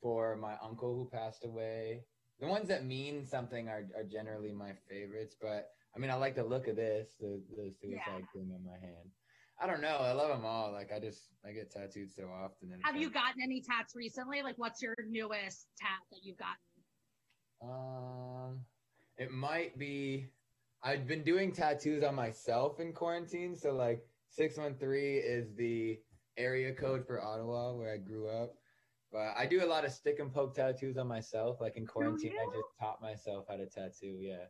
for 0.00 0.36
my 0.36 0.56
uncle 0.62 0.94
who 0.94 1.08
passed 1.10 1.44
away. 1.44 2.06
The 2.40 2.46
ones 2.46 2.68
that 2.68 2.84
mean 2.84 3.26
something 3.26 3.68
are, 3.68 3.84
are 3.96 4.04
generally 4.04 4.52
my 4.52 4.72
favorites, 4.88 5.36
but 5.40 5.70
I 5.94 5.98
mean, 6.00 6.10
I 6.10 6.14
like 6.14 6.34
the 6.34 6.44
look 6.44 6.66
of 6.66 6.76
this, 6.76 7.14
the, 7.20 7.40
the 7.56 7.70
suicide 7.80 8.26
Yeah. 8.34 8.40
on 8.40 8.64
my 8.64 8.78
hand. 8.80 9.10
I 9.60 9.68
don't 9.68 9.80
know. 9.80 9.98
I 10.00 10.12
love 10.12 10.30
them 10.30 10.44
all. 10.44 10.72
Like, 10.72 10.90
I 10.92 10.98
just, 10.98 11.20
I 11.46 11.52
get 11.52 11.70
tattooed 11.70 12.10
so 12.12 12.24
often. 12.24 12.72
and 12.72 12.82
Have 12.84 12.96
you 12.96 13.08
gotten 13.08 13.40
any 13.40 13.60
tats 13.62 13.94
recently? 13.94 14.42
Like, 14.42 14.58
what's 14.58 14.82
your 14.82 14.96
newest 15.08 15.68
tat 15.80 16.00
that 16.10 16.18
you've 16.24 16.38
gotten? 16.38 16.58
Um, 17.62 18.58
it 19.16 19.30
might 19.30 19.78
be, 19.78 20.26
I've 20.82 21.06
been 21.06 21.22
doing 21.22 21.52
tattoos 21.52 22.02
on 22.02 22.16
myself 22.16 22.80
in 22.80 22.92
quarantine. 22.92 23.54
So, 23.54 23.72
like, 23.72 24.04
613 24.30 25.22
is 25.24 25.54
the 25.56 26.00
area 26.36 26.74
code 26.74 27.06
for 27.06 27.22
Ottawa 27.22 27.74
where 27.74 27.94
I 27.94 27.98
grew 27.98 28.28
up. 28.28 28.54
But 29.14 29.32
I 29.38 29.46
do 29.46 29.64
a 29.64 29.68
lot 29.68 29.84
of 29.84 29.92
stick 29.92 30.18
and 30.18 30.34
poke 30.34 30.56
tattoos 30.56 30.96
on 30.98 31.06
myself. 31.06 31.60
Like 31.60 31.76
in 31.76 31.86
quarantine, 31.86 32.32
I 32.32 32.46
just 32.46 32.66
taught 32.80 33.00
myself 33.00 33.44
how 33.48 33.54
to 33.56 33.66
tattoo. 33.66 34.18
Yeah. 34.20 34.46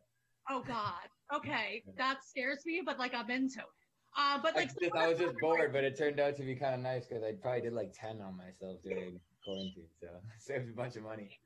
Oh 0.49 0.63
God. 0.67 1.05
Okay, 1.31 1.83
that 1.97 2.23
scares 2.25 2.65
me, 2.65 2.81
but 2.83 2.97
like 2.97 3.13
I'm 3.13 3.29
into 3.29 3.59
it. 3.59 3.65
Uh, 4.17 4.39
but 4.41 4.55
I, 4.55 4.61
like 4.61 4.69
just, 4.79 4.95
I 4.95 5.07
was 5.09 5.19
just 5.19 5.35
bored, 5.39 5.71
but 5.71 5.83
it 5.83 5.95
turned 5.95 6.19
out 6.19 6.35
to 6.37 6.43
be 6.43 6.55
kind 6.55 6.73
of 6.73 6.79
nice 6.79 7.05
because 7.05 7.23
I 7.23 7.33
probably 7.33 7.61
did 7.61 7.73
like 7.73 7.93
10 7.93 8.21
on 8.21 8.37
myself 8.37 8.81
during 8.83 9.19
quarantine. 9.43 9.87
So 10.01 10.07
saved 10.39 10.69
a 10.69 10.73
bunch 10.73 10.95
of 10.95 11.03
money. 11.03 11.37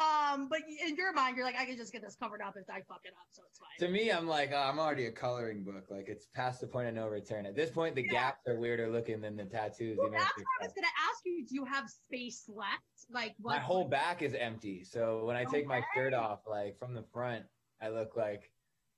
Um, 0.00 0.48
but 0.48 0.60
in 0.86 0.96
your 0.96 1.12
mind, 1.12 1.36
you're 1.36 1.46
like, 1.46 1.56
I 1.56 1.64
can 1.64 1.76
just 1.76 1.92
get 1.92 2.02
this 2.02 2.16
covered 2.16 2.42
up 2.42 2.54
if 2.56 2.68
I 2.68 2.80
fuck 2.88 3.02
it 3.04 3.12
up, 3.12 3.26
so 3.30 3.42
it's 3.48 3.58
fine. 3.58 3.86
To 3.86 3.92
me, 3.92 4.10
I'm 4.10 4.26
like, 4.26 4.50
oh, 4.52 4.56
I'm 4.56 4.78
already 4.78 5.06
a 5.06 5.12
coloring 5.12 5.62
book. 5.62 5.84
Like 5.88 6.08
it's 6.08 6.26
past 6.26 6.60
the 6.60 6.66
point 6.66 6.88
of 6.88 6.94
no 6.94 7.06
return. 7.08 7.46
At 7.46 7.54
this 7.54 7.70
point, 7.70 7.94
the 7.94 8.02
Yeah. 8.02 8.10
gaps 8.10 8.40
are 8.48 8.58
weirder 8.58 8.88
looking 8.90 9.20
than 9.20 9.36
the 9.36 9.44
tattoos. 9.44 9.98
Well, 10.00 10.10
that's 10.10 10.36
what 10.36 10.44
I 10.60 10.64
was 10.64 10.72
gonna 10.74 10.86
ask 11.10 11.20
you. 11.24 11.46
Do 11.46 11.54
you 11.54 11.64
have 11.64 11.88
space 11.88 12.48
left? 12.48 12.82
Like 13.10 13.34
what? 13.38 13.52
My 13.52 13.58
whole 13.60 13.88
back 13.88 14.22
is 14.22 14.34
empty. 14.34 14.82
So 14.84 15.24
when 15.24 15.36
I 15.36 15.44
take 15.44 15.66
my 15.66 15.82
shirt 15.94 16.12
off, 16.14 16.40
like 16.46 16.78
from 16.78 16.94
the 16.94 17.04
front, 17.12 17.46
I 17.80 17.90
look 17.90 18.16
like 18.16 18.52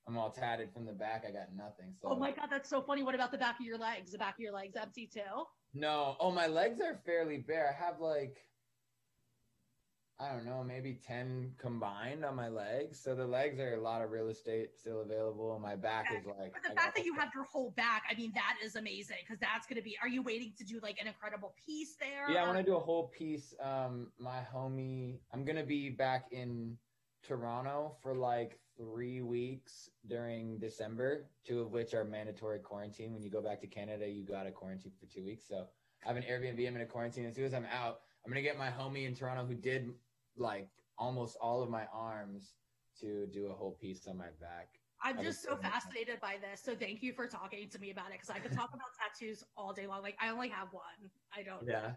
I'm 0.06 0.16
all 0.16 0.30
tatted 0.30 0.72
from 0.72 0.86
the 0.86 0.92
back. 0.92 1.24
I 1.28 1.30
got 1.32 1.52
nothing. 1.54 1.94
So 2.00 2.08
Oh 2.10 2.16
my 2.16 2.32
god, 2.32 2.48
that's 2.50 2.70
so 2.70 2.80
funny. 2.82 3.02
What 3.02 3.14
about 3.14 3.32
the 3.32 3.38
back 3.38 3.58
of 3.60 3.66
your 3.66 3.78
legs? 3.78 4.12
The 4.12 4.18
back 4.18 4.34
of 4.34 4.40
your 4.40 4.52
legs 4.52 4.76
empty 4.76 5.06
too? 5.06 5.20
no. 5.74 6.16
Oh, 6.20 6.30
my 6.30 6.46
legs 6.46 6.80
are 6.80 7.02
fairly 7.04 7.38
bare. 7.38 7.68
I 7.68 7.84
have 7.84 8.00
like 8.00 8.38
I 10.18 10.32
don't 10.32 10.46
know, 10.46 10.64
maybe 10.66 10.98
ten 11.06 11.52
combined 11.58 12.24
on 12.24 12.36
my 12.36 12.48
legs. 12.48 12.98
So 12.98 13.14
the 13.14 13.26
legs 13.26 13.60
are 13.60 13.74
a 13.74 13.80
lot 13.80 14.00
of 14.00 14.10
real 14.10 14.28
estate 14.28 14.70
still 14.78 15.02
available. 15.02 15.52
And 15.52 15.62
my 15.62 15.76
back 15.76 16.06
is 16.16 16.24
like. 16.24 16.54
But 16.54 16.62
the 16.62 16.72
I 16.72 16.84
fact 16.84 16.96
that 16.96 17.04
you 17.04 17.14
have 17.16 17.28
your 17.34 17.44
whole 17.44 17.72
back, 17.76 18.04
I 18.10 18.14
mean, 18.14 18.32
that 18.34 18.56
is 18.64 18.76
amazing 18.76 19.18
because 19.20 19.38
that's 19.38 19.66
going 19.66 19.76
to 19.76 19.82
be. 19.82 19.98
Are 20.00 20.08
you 20.08 20.22
waiting 20.22 20.54
to 20.56 20.64
do 20.64 20.80
like 20.82 20.96
an 20.98 21.06
incredible 21.06 21.54
piece 21.66 21.96
there? 22.00 22.30
Yeah, 22.30 22.44
I 22.44 22.46
want 22.46 22.56
to 22.56 22.64
do 22.64 22.76
a 22.76 22.80
whole 22.80 23.08
piece. 23.08 23.52
Um, 23.60 24.06
my 24.18 24.40
homie, 24.54 25.18
I'm 25.34 25.44
gonna 25.44 25.64
be 25.64 25.90
back 25.90 26.28
in 26.32 26.78
Toronto 27.22 27.96
for 28.02 28.14
like 28.14 28.58
three 28.78 29.20
weeks 29.20 29.90
during 30.06 30.58
December, 30.58 31.26
two 31.46 31.60
of 31.60 31.72
which 31.72 31.92
are 31.92 32.04
mandatory 32.04 32.60
quarantine. 32.60 33.12
When 33.12 33.22
you 33.22 33.30
go 33.30 33.42
back 33.42 33.60
to 33.60 33.66
Canada, 33.66 34.08
you 34.08 34.24
got 34.24 34.44
to 34.44 34.50
quarantine 34.50 34.92
for 34.98 35.06
two 35.12 35.24
weeks. 35.24 35.46
So 35.46 35.66
I 36.04 36.08
have 36.08 36.16
an 36.16 36.22
Airbnb. 36.22 36.66
I'm 36.66 36.76
in 36.76 36.80
a 36.80 36.86
quarantine. 36.86 37.26
As 37.26 37.34
soon 37.34 37.44
as 37.44 37.52
I'm 37.52 37.66
out, 37.66 38.00
I'm 38.24 38.32
gonna 38.32 38.40
get 38.40 38.58
my 38.58 38.70
homie 38.70 39.06
in 39.06 39.14
Toronto 39.14 39.44
who 39.44 39.54
did 39.54 39.90
like 40.38 40.68
almost 40.98 41.36
all 41.40 41.62
of 41.62 41.70
my 41.70 41.86
arms 41.92 42.54
to 43.00 43.26
do 43.32 43.46
a 43.48 43.52
whole 43.52 43.76
piece 43.80 44.06
on 44.06 44.16
my 44.16 44.28
back. 44.40 44.68
I'm 45.02 45.22
just 45.22 45.42
so 45.42 45.56
fascinated 45.56 46.20
by 46.20 46.36
this. 46.40 46.62
So 46.62 46.74
thank 46.74 47.02
you 47.02 47.12
for 47.12 47.26
talking 47.26 47.68
to 47.68 47.78
me 47.78 47.90
about 47.90 48.06
it 48.06 48.12
because 48.12 48.30
I 48.30 48.38
could 48.38 48.52
talk 48.52 48.70
about 48.70 48.86
tattoos 49.20 49.44
all 49.56 49.72
day 49.72 49.86
long. 49.86 50.02
Like 50.02 50.16
I 50.20 50.30
only 50.30 50.48
have 50.48 50.68
one. 50.72 51.10
I 51.36 51.42
don't. 51.42 51.68
Yeah. 51.68 51.92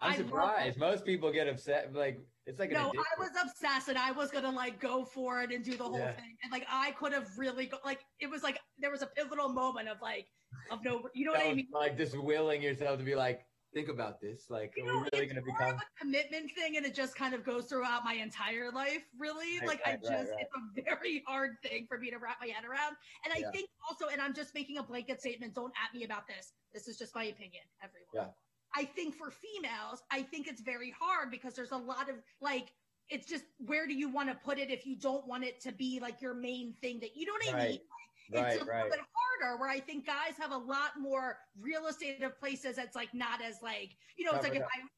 I'm 0.00 0.12
I 0.12 0.16
surprised. 0.16 0.78
Most 0.78 1.06
people 1.06 1.32
get 1.32 1.48
upset. 1.48 1.94
Like 1.94 2.20
it's 2.44 2.60
like 2.60 2.70
No. 2.70 2.92
I 2.92 3.18
was 3.20 3.30
obsessed 3.42 3.88
and 3.88 3.96
I 3.96 4.12
was 4.12 4.30
gonna 4.30 4.50
like 4.50 4.78
go 4.78 5.04
for 5.04 5.40
it 5.40 5.50
and 5.50 5.64
do 5.64 5.76
the 5.76 5.84
whole 5.84 5.98
Yeah. 5.98 6.12
thing. 6.12 6.36
And 6.42 6.52
like 6.52 6.66
I 6.70 6.90
could 6.92 7.14
have 7.14 7.26
really 7.38 7.66
go, 7.66 7.78
like 7.84 8.00
it 8.20 8.28
was 8.28 8.42
like 8.42 8.60
there 8.78 8.90
was 8.90 9.00
a 9.00 9.06
pivotal 9.06 9.48
moment 9.48 9.88
of 9.88 9.96
like 10.02 10.26
of 10.70 10.84
no 10.84 11.08
you 11.14 11.24
know 11.24 11.32
what 11.32 11.46
I 11.46 11.54
mean? 11.54 11.68
like 11.72 11.96
just 11.96 12.16
willing 12.18 12.60
yourself 12.60 12.98
to 12.98 13.04
be 13.04 13.14
like, 13.14 13.46
think 13.76 13.88
about 13.90 14.20
this. 14.20 14.46
Like, 14.48 14.72
You 14.76 14.84
are 14.84 14.94
know, 14.94 15.00
we 15.00 15.08
really 15.12 15.26
going 15.26 15.36
to 15.36 15.42
become? 15.42 15.76
a 15.76 16.00
commitment 16.00 16.50
thing 16.52 16.76
and 16.78 16.86
it 16.86 16.94
just 16.94 17.14
kind 17.14 17.34
of 17.34 17.44
goes 17.44 17.66
throughout 17.66 18.04
my 18.04 18.14
entire 18.14 18.72
life, 18.72 19.04
really. 19.18 19.58
Right, 19.58 19.68
like 19.68 19.80
I 19.86 19.92
just 19.96 20.10
right, 20.10 20.18
right. 20.20 20.40
it's 20.40 20.54
a 20.56 20.82
very 20.82 21.22
hard 21.26 21.56
thing 21.62 21.86
for 21.86 21.98
me 21.98 22.10
to 22.10 22.16
wrap 22.18 22.38
my 22.40 22.46
head 22.46 22.64
around. 22.64 22.96
And 23.24 23.34
I 23.34 23.38
Yeah. 23.40 23.50
think 23.50 23.68
also, 23.88 24.06
and 24.08 24.20
I'm 24.20 24.32
just 24.34 24.54
making 24.54 24.78
a 24.78 24.82
blanket 24.82 25.20
statement, 25.20 25.54
don't 25.54 25.72
at 25.76 25.94
me 25.94 26.04
about 26.04 26.26
this. 26.26 26.54
This 26.72 26.88
is 26.88 26.96
just 26.96 27.14
my 27.14 27.24
opinion, 27.24 27.62
everyone. 27.82 28.08
Yeah. 28.14 28.28
I 28.74 28.84
think 28.86 29.14
for 29.14 29.30
females, 29.30 30.02
I 30.10 30.22
think 30.22 30.48
it's 30.48 30.62
very 30.62 30.90
hard 30.98 31.30
because 31.30 31.54
there's 31.54 31.72
a 31.72 31.76
lot 31.76 32.08
of 32.08 32.16
like 32.40 32.72
it's 33.08 33.26
just 33.26 33.44
where 33.58 33.86
do 33.86 33.94
you 33.94 34.08
want 34.08 34.28
to 34.28 34.34
put 34.34 34.58
it 34.58 34.70
if 34.70 34.84
you 34.84 34.96
don't 34.96 35.26
want 35.28 35.44
it 35.44 35.60
to 35.60 35.70
be 35.70 36.00
like 36.00 36.20
your 36.20 36.34
main 36.34 36.72
thing 36.80 36.98
that 37.00 37.10
you 37.14 37.24
know 37.26 37.32
what 37.34 37.48
I 37.48 37.52
Right. 37.52 37.70
mean? 37.70 37.80
Right, 38.32 38.54
it's 38.54 38.62
a 38.62 38.64
right. 38.64 38.84
little 38.84 38.90
bit 38.90 39.00
harder 39.00 39.60
where 39.60 39.70
I 39.70 39.80
think 39.80 40.06
guys 40.06 40.34
have 40.38 40.50
a 40.50 40.56
lot 40.56 40.98
more 40.98 41.38
real 41.60 41.86
estate 41.86 42.22
of 42.22 42.38
places 42.38 42.76
that's 42.76 42.96
like 42.96 43.12
not 43.14 43.42
as 43.42 43.62
like 43.62 43.96
you 44.16 44.24
know 44.24 44.32
it's 44.32 44.42
like 44.42 44.52
Covered 44.52 44.66
if 44.66 44.68
I 44.68 44.88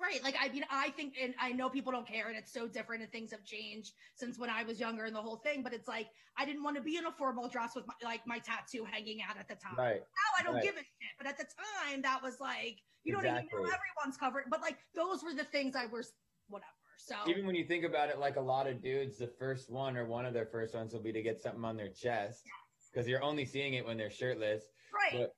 right 0.00 0.22
like 0.22 0.36
I 0.40 0.48
mean 0.50 0.64
I 0.70 0.90
think 0.90 1.14
and 1.20 1.34
I 1.40 1.50
know 1.52 1.68
people 1.68 1.90
don't 1.90 2.06
care 2.06 2.28
and 2.28 2.36
it's 2.36 2.52
so 2.52 2.68
different 2.68 3.02
and 3.02 3.10
things 3.10 3.32
have 3.32 3.44
changed 3.44 3.94
since 4.14 4.38
when 4.38 4.50
I 4.50 4.62
was 4.62 4.78
younger 4.78 5.04
and 5.06 5.14
the 5.14 5.22
whole 5.22 5.36
thing 5.38 5.62
but 5.62 5.72
it's 5.72 5.88
like 5.88 6.08
I 6.36 6.44
didn't 6.44 6.62
want 6.62 6.76
to 6.76 6.82
be 6.82 6.96
in 6.96 7.06
a 7.06 7.12
formal 7.12 7.48
dress 7.48 7.74
with 7.74 7.86
my, 7.88 7.94
like 8.04 8.20
my 8.26 8.38
tattoo 8.38 8.84
hanging 8.84 9.18
out 9.28 9.36
at 9.38 9.48
the 9.48 9.56
time 9.56 9.76
Right. 9.76 10.00
now 10.00 10.30
I 10.38 10.42
don't 10.44 10.54
right. 10.54 10.62
give 10.62 10.74
a 10.74 10.78
shit 10.78 11.14
but 11.18 11.26
at 11.26 11.36
the 11.38 11.44
time 11.44 12.02
that 12.02 12.22
was 12.22 12.38
like 12.40 12.78
you 13.02 13.12
know 13.12 13.18
what 13.18 13.26
I 13.26 13.32
mean 13.32 13.44
Exactly. 13.44 13.62
now 13.62 13.76
everyone's 13.76 14.16
covered 14.16 14.44
but 14.48 14.60
like 14.62 14.78
those 14.94 15.24
were 15.24 15.34
the 15.34 15.44
things 15.44 15.74
I 15.74 15.86
was 15.86 16.12
whatever 16.48 16.70
so 16.98 17.14
Even 17.26 17.46
when 17.46 17.54
you 17.54 17.64
think 17.64 17.84
about 17.84 18.10
it, 18.10 18.18
like 18.18 18.36
a 18.36 18.40
lot 18.40 18.66
of 18.66 18.82
dudes, 18.82 19.18
the 19.18 19.30
first 19.38 19.70
one 19.70 19.96
or 19.96 20.04
one 20.04 20.26
of 20.26 20.34
their 20.34 20.46
first 20.46 20.74
ones 20.74 20.92
will 20.92 21.00
be 21.00 21.12
to 21.12 21.22
get 21.22 21.40
something 21.40 21.64
on 21.64 21.76
their 21.76 21.88
chest 21.88 22.42
because 22.92 23.06
you're 23.08 23.22
only 23.22 23.44
seeing 23.44 23.74
it 23.74 23.86
when 23.86 23.96
they're 23.96 24.10
shirtless. 24.10 24.64
right 24.92 25.20
But 25.20 25.34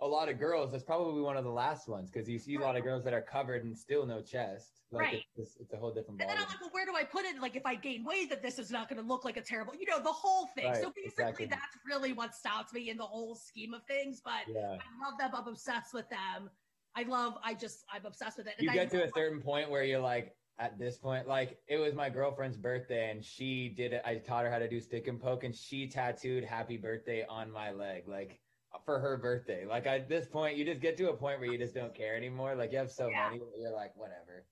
a 0.00 0.06
lot 0.06 0.28
of 0.28 0.38
girls, 0.38 0.72
that's 0.72 0.84
probably 0.84 1.20
one 1.20 1.36
of 1.36 1.44
the 1.44 1.50
last 1.50 1.88
ones 1.88 2.10
because 2.10 2.28
you 2.28 2.38
see 2.38 2.54
a 2.54 2.60
lot 2.60 2.76
of 2.76 2.82
girls 2.82 3.04
that 3.04 3.12
are 3.12 3.22
covered 3.22 3.64
and 3.64 3.76
still 3.76 4.06
no 4.06 4.22
chest. 4.22 4.82
Like 4.90 5.02
Right. 5.02 5.22
it's, 5.36 5.56
it's, 5.60 5.72
a 5.72 5.76
whole 5.76 5.92
different 5.92 6.20
And 6.20 6.30
then 6.30 6.38
I'm 6.38 6.48
like, 6.48 6.60
well, 6.60 6.70
where 6.72 6.86
do 6.86 6.94
I 6.94 7.04
put 7.04 7.24
it? 7.24 7.40
Like, 7.40 7.56
if 7.56 7.64
I 7.64 7.74
gain 7.74 8.04
weight, 8.04 8.28
that 8.30 8.42
this 8.42 8.58
is 8.58 8.70
not 8.70 8.88
going 8.88 9.00
to 9.00 9.06
look 9.06 9.24
like 9.24 9.36
a 9.36 9.40
terrible, 9.40 9.74
you 9.74 9.86
know, 9.86 10.02
the 10.02 10.12
whole 10.12 10.48
thing. 10.54 10.66
Right, 10.66 10.76
so 10.76 10.92
basically, 10.94 11.24
exactly. 11.24 11.46
that's 11.46 11.76
really 11.86 12.12
what 12.12 12.34
stops 12.34 12.72
me 12.72 12.90
in 12.90 12.96
the 12.96 13.04
whole 13.04 13.34
scheme 13.34 13.74
of 13.74 13.82
things. 13.86 14.20
But 14.24 14.52
Yeah. 14.52 14.60
I 14.60 15.08
love 15.08 15.18
them. 15.18 15.30
I'm 15.34 15.48
obsessed 15.48 15.94
with 15.94 16.08
them. 16.10 16.50
I 16.94 17.04
love. 17.04 17.38
I 17.42 17.54
just. 17.54 17.84
I'm 17.92 18.04
obsessed 18.04 18.38
with 18.38 18.48
it. 18.48 18.54
You 18.58 18.70
I 18.70 18.74
get 18.74 18.90
to 18.90 19.04
a 19.04 19.10
certain 19.14 19.40
point 19.40 19.70
where 19.70 19.82
you're 19.82 20.00
like, 20.00 20.34
at 20.62 20.78
this 20.78 20.96
point, 20.96 21.26
like 21.26 21.58
it 21.66 21.78
was 21.78 21.92
my 21.92 22.08
girlfriend's 22.08 22.56
birthday 22.56 23.10
and 23.10 23.24
she 23.24 23.68
did 23.68 23.92
it. 23.92 24.02
I 24.04 24.18
taught 24.18 24.44
her 24.44 24.50
how 24.50 24.60
to 24.60 24.68
do 24.68 24.80
stick 24.80 25.08
and 25.08 25.20
poke 25.20 25.42
and 25.42 25.52
she 25.54 25.88
tattooed 25.88 26.44
happy 26.44 26.76
birthday 26.76 27.26
on 27.28 27.50
my 27.50 27.72
leg, 27.72 28.06
like 28.06 28.40
for 28.84 29.00
her 29.00 29.16
birthday. 29.16 29.66
Like 29.66 29.86
at 29.86 30.08
this 30.08 30.28
point, 30.28 30.56
you 30.56 30.64
just 30.64 30.80
get 30.80 30.96
to 30.98 31.10
a 31.10 31.16
point 31.16 31.40
where 31.40 31.48
you 31.48 31.58
just 31.58 31.74
don't 31.74 31.92
care 31.92 32.14
anymore. 32.14 32.54
Like 32.54 32.70
you 32.70 32.78
have 32.78 32.92
so 32.92 33.10
Yeah. 33.10 33.28
many, 33.30 33.42
you're 33.58 33.72
like, 33.74 33.96
whatever. 33.96 34.46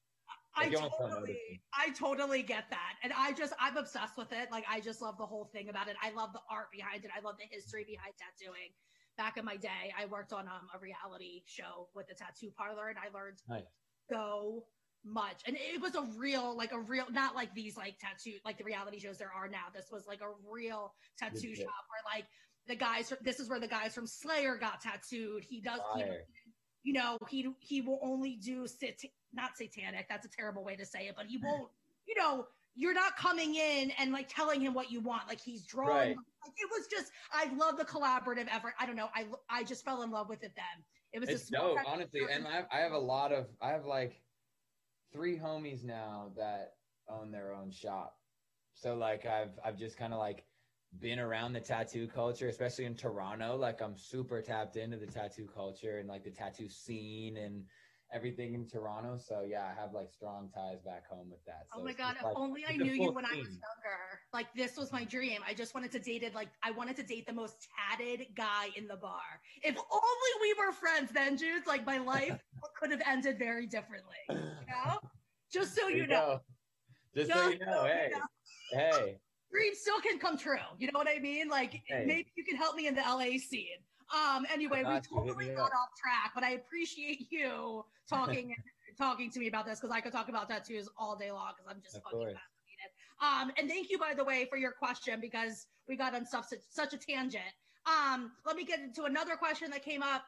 I 0.57 0.62
Like, 0.62 0.73
you 0.73 0.79
almost 0.79 0.99
don't 0.99 1.11
notice 1.11 1.37
totally, 1.37 1.62
I 1.73 1.90
totally 1.90 2.42
get 2.42 2.70
that, 2.70 2.96
and 3.05 3.12
I 3.12 3.33
just, 3.33 3.53
I'm 3.61 3.77
obsessed 3.77 4.16
with 4.18 4.33
it. 4.33 4.51
Like, 4.51 4.64
I 4.68 4.81
just 4.81 5.01
love 5.01 5.16
the 5.16 5.25
whole 5.27 5.44
thing 5.44 5.68
about 5.68 5.87
it. 5.87 5.96
I 6.03 6.11
love 6.11 6.33
the 6.33 6.40
art 6.51 6.73
behind 6.73 7.05
it. 7.05 7.12
I 7.16 7.20
love 7.20 7.37
the 7.38 7.46
history 7.49 7.85
behind 7.85 8.14
tattooing. 8.18 8.75
Back 9.16 9.37
in 9.37 9.44
my 9.44 9.57
day, 9.57 9.94
I 9.96 10.07
worked 10.07 10.33
on 10.33 10.49
um, 10.49 10.68
a 10.75 10.79
reality 10.81 11.42
show 11.46 11.88
with 11.94 12.09
the 12.09 12.14
tattoo 12.14 12.51
parlor, 12.51 12.88
and 12.88 12.99
I 12.99 13.16
learned 13.16 13.38
Nice. 13.49 13.62
so 14.11 14.66
much 15.04 15.42
and 15.46 15.56
it 15.56 15.80
was 15.80 15.94
a 15.94 16.02
real 16.16 16.56
like 16.56 16.72
a 16.72 16.78
real 16.78 17.04
not 17.10 17.34
like 17.34 17.54
these 17.54 17.76
like 17.76 17.96
tattoo 17.98 18.32
like 18.44 18.58
the 18.58 18.64
reality 18.64 18.98
shows 18.98 19.16
there 19.18 19.32
are 19.34 19.48
now 19.48 19.64
this 19.74 19.86
was 19.90 20.06
like 20.06 20.20
a 20.20 20.28
real 20.50 20.92
tattoo 21.18 21.48
Legit. 21.48 21.58
shop 21.58 21.84
where 21.88 22.14
like 22.14 22.26
the 22.68 22.76
guys 22.76 23.12
this 23.22 23.40
is 23.40 23.48
where 23.48 23.60
the 23.60 23.66
guys 23.66 23.94
from 23.94 24.06
slayer 24.06 24.56
got 24.56 24.80
tattooed 24.80 25.42
he 25.42 25.60
does 25.60 25.80
Fire. 25.94 26.24
you 26.82 26.92
know 26.92 27.16
he 27.28 27.48
he 27.60 27.80
will 27.80 27.98
only 28.02 28.36
do 28.36 28.66
sit 28.66 29.00
not 29.32 29.56
satanic 29.56 30.06
that's 30.08 30.26
a 30.26 30.30
terrible 30.30 30.62
way 30.64 30.76
to 30.76 30.84
say 30.84 31.06
it 31.08 31.14
but 31.16 31.26
he 31.26 31.38
won't 31.42 31.70
you 32.06 32.14
know 32.18 32.46
you're 32.74 32.94
not 32.94 33.16
coming 33.16 33.54
in 33.54 33.90
and 33.98 34.12
like 34.12 34.28
telling 34.28 34.60
him 34.60 34.74
what 34.74 34.92
you 34.92 35.00
want 35.00 35.22
like 35.28 35.40
he's 35.40 35.64
drawing 35.64 35.90
Right. 35.90 36.16
like, 36.44 36.54
it 36.56 36.68
was 36.70 36.86
just 36.88 37.10
i 37.32 37.50
love 37.54 37.78
the 37.78 37.84
collaborative 37.84 38.48
effort 38.50 38.74
i 38.78 38.84
don't 38.84 38.96
know 38.96 39.08
i 39.14 39.24
i 39.48 39.64
just 39.64 39.84
fell 39.84 40.02
in 40.02 40.10
love 40.10 40.28
with 40.28 40.42
it 40.44 40.52
then 40.56 40.84
it 41.12 41.18
was 41.20 41.28
It's 41.28 41.48
dope, 41.48 41.78
honestly. 41.86 42.20
And 42.30 42.46
I 42.46 42.62
I 42.70 42.78
have 42.80 42.92
a 42.92 42.98
lot 42.98 43.32
of, 43.32 43.46
I 43.60 43.70
have 43.70 43.84
like 43.84 44.20
three 45.12 45.38
homies 45.38 45.85
now 45.85 46.31
that 46.37 46.75
own 47.09 47.31
their 47.31 47.55
own 47.55 47.70
shop. 47.70 48.16
So 48.75 48.94
like 48.94 49.27
I've, 49.27 49.59
I've 49.64 49.79
just 49.79 49.96
kind 49.96 50.12
of 50.12 50.18
like 50.18 50.44
been 50.99 51.18
around 51.18 51.53
the 51.53 51.61
tattoo 51.61 52.09
culture, 52.09 52.49
especially 52.49 52.85
in 52.85 52.94
Toronto. 52.94 53.57
Like 53.57 53.81
I'm 53.81 53.96
super 53.96 54.40
tapped 54.42 54.77
into 54.77 54.96
the 54.96 55.07
tattoo 55.07 55.49
culture 55.53 55.99
and 55.99 56.09
like 56.09 56.25
the 56.25 56.31
tattoo 56.31 56.68
scene 56.68 57.37
and 57.37 57.64
everything 58.12 58.55
in 58.55 58.66
Toronto. 58.66 59.18
So 59.18 59.44
yeah, 59.49 59.64
I 59.64 59.81
have 59.81 59.92
like 59.92 60.11
strong 60.11 60.51
ties 60.55 60.81
back 60.85 61.09
home 61.09 61.31
with 61.31 61.44
that. 61.46 61.66
Oh 61.73 61.79
so 61.79 61.81
Oh 61.81 61.85
my 61.85 61.92
god! 61.92 62.16
If 62.16 62.25
like, 62.25 62.37
only 62.37 62.64
I 62.68 62.77
knew 62.77 62.92
you 62.92 63.12
when 63.12 63.25
I 63.25 63.37
was 63.37 63.49
younger. 63.49 64.20
Like 64.33 64.46
this 64.55 64.77
was 64.77 64.92
my 64.92 65.01
mm-hmm. 65.01 65.09
dream. 65.09 65.40
I 65.46 65.55
just 65.55 65.75
wanted 65.75 65.92
to 65.92 65.99
date 65.99 66.23
it. 66.23 66.35
Like 66.35 66.49
I 66.62 66.70
wanted 66.70 66.96
to 66.96 67.03
date 67.03 67.27
the 67.27 67.33
most 67.33 67.68
tatted 67.77 68.27
guy 68.37 68.68
in 68.77 68.87
the 68.87 68.96
bar. 68.96 69.40
If 69.62 69.77
only 69.77 70.33
we 70.40 70.55
were 70.55 70.73
friends 70.73 71.11
then, 71.12 71.37
Jude. 71.37 71.66
Like 71.66 71.87
my 71.87 71.99
life 71.99 72.38
could 72.81 72.90
have 72.90 73.03
ended 73.07 73.38
very 73.38 73.66
differently. 73.66 74.16
You 74.29 74.37
know? 74.37 74.99
Just 75.53 75.75
so 75.75 75.83
There 75.87 75.96
you 75.96 76.07
know, 76.07 76.40
go. 77.16 77.20
Just 77.23 77.33
so 77.33 77.51
Just 77.51 77.61
you 77.61 77.66
know, 77.66 77.73
so 77.73 77.87
you 77.87 77.92
hey, 77.92 78.11
know. 78.12 78.79
hey. 78.79 79.16
dreams 79.51 79.79
still 79.79 80.01
can 80.01 80.18
come 80.18 80.38
true. 80.38 80.59
You 80.79 80.87
know 80.92 80.99
what 80.99 81.09
I 81.09 81.18
mean? 81.18 81.49
Like 81.49 81.83
Hey. 81.87 82.05
maybe 82.07 82.27
you 82.37 82.44
can 82.44 82.57
help 82.57 82.77
me 82.77 82.87
in 82.87 82.94
the 82.94 83.03
LA 83.03 83.38
scene. 83.38 83.81
Um. 84.12 84.46
Anyway, 84.53 84.79
we 84.79 84.85
got 84.85 85.05
totally 85.05 85.46
got 85.49 85.73
off 85.73 85.90
track, 86.01 86.33
but 86.35 86.42
I 86.42 86.53
appreciate 86.53 87.31
you 87.31 87.85
talking 88.09 88.55
talking 88.99 89.31
to 89.31 89.38
me 89.38 89.49
about 89.49 89.66
this 89.66 89.81
because 89.81 89.94
I 89.94 90.01
could 90.01 90.12
talk 90.12 90.29
about 90.29 90.49
tattoos 90.49 90.88
all 90.99 91.16
day 91.16 91.31
long 91.31 91.53
because 91.57 91.70
I'm 91.70 91.81
just 91.83 91.96
Of 91.96 92.03
fucking 92.03 92.18
course. 92.18 92.35
fascinated. 92.35 92.90
Um, 93.20 93.53
and 93.59 93.68
thank 93.68 93.90
you, 93.90 93.99
by 93.99 94.14
the 94.14 94.25
way, 94.25 94.46
for 94.51 94.57
your 94.57 94.73
question 94.73 95.20
because 95.20 95.66
we 95.88 95.96
got 95.96 96.14
on 96.14 96.27
such 96.27 96.46
such 96.68 96.92
a 96.92 96.99
tangent. 96.99 97.44
Um, 97.87 98.33
let 98.44 98.57
me 98.57 98.64
get 98.64 98.81
into 98.81 99.05
another 99.05 99.37
question 99.37 99.70
that 99.70 99.85
came 99.85 100.03
up. 100.03 100.23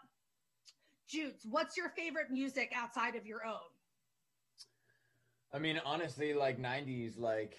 Jutes, 1.08 1.44
what's 1.50 1.76
your 1.76 1.90
favorite 1.90 2.30
music 2.30 2.72
outside 2.74 3.16
of 3.16 3.26
your 3.26 3.44
own? 3.44 3.58
I 5.52 5.58
mean, 5.58 5.80
honestly, 5.84 6.32
like 6.32 6.58
'90s, 6.60 7.18
like 7.18 7.56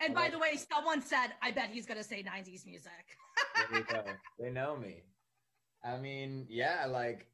And 0.00 0.14
by 0.14 0.30
the 0.30 0.38
way, 0.38 0.56
someone 0.72 1.02
said, 1.02 1.28
I 1.42 1.50
bet 1.50 1.70
he's 1.70 1.86
gonna 1.86 2.04
say 2.04 2.22
'90s 2.22 2.66
music. 2.66 2.92
There 3.70 3.78
you 3.78 3.84
go. 3.84 4.02
they 4.38 4.50
know 4.50 4.76
me. 4.76 5.02
I 5.84 5.98
mean, 5.98 6.46
yeah, 6.48 6.86
like 6.86 7.26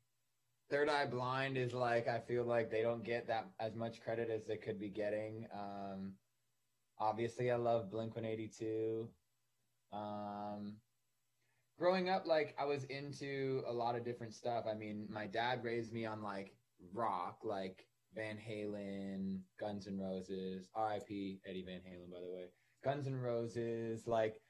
Third 0.71 0.89
Eye 0.89 1.07
Blind 1.07 1.57
is 1.57 1.73
like 1.73 2.09
I 2.09 2.21
feel 2.21 2.45
like 2.45 2.71
they 2.71 2.83
don't 2.83 3.05
get 3.05 3.27
that 3.29 3.49
as 3.59 3.75
much 3.75 4.03
credit 4.03 4.31
as 4.31 4.45
they 4.45 4.57
could 4.57 4.79
be 4.79 4.89
getting. 4.89 5.47
Um, 5.53 6.13
obviously, 6.99 7.51
I 7.51 7.57
love 7.57 7.91
Blink 7.91 8.17
One 8.17 8.25
Eighty 8.25 8.49
Two. 8.49 9.09
Um, 9.93 10.77
growing 11.79 12.09
up, 12.09 12.27
like 12.27 12.55
I 12.59 12.65
was 12.65 12.85
into 12.85 13.63
a 13.67 13.73
lot 13.73 13.97
of 13.97 14.05
different 14.05 14.35
stuff. 14.35 14.65
I 14.71 14.75
mean, 14.75 15.09
my 15.11 15.27
dad 15.27 15.65
raised 15.65 15.93
me 15.93 16.07
on 16.07 16.23
like 16.23 16.55
rock, 16.93 17.39
like 17.43 17.87
Van 18.15 18.37
Halen, 18.37 19.41
Guns 19.59 19.87
N' 19.87 19.99
Roses, 19.99 20.67
R.I.P. 20.75 21.41
Eddie 21.49 21.65
Van 21.65 21.81
Halen, 21.81 22.11
by 22.11 22.21
the 22.21 22.33
way. 22.33 22.47
Guns 22.85 23.07
N' 23.07 23.17
Roses, 23.17 24.07
like 24.07 24.41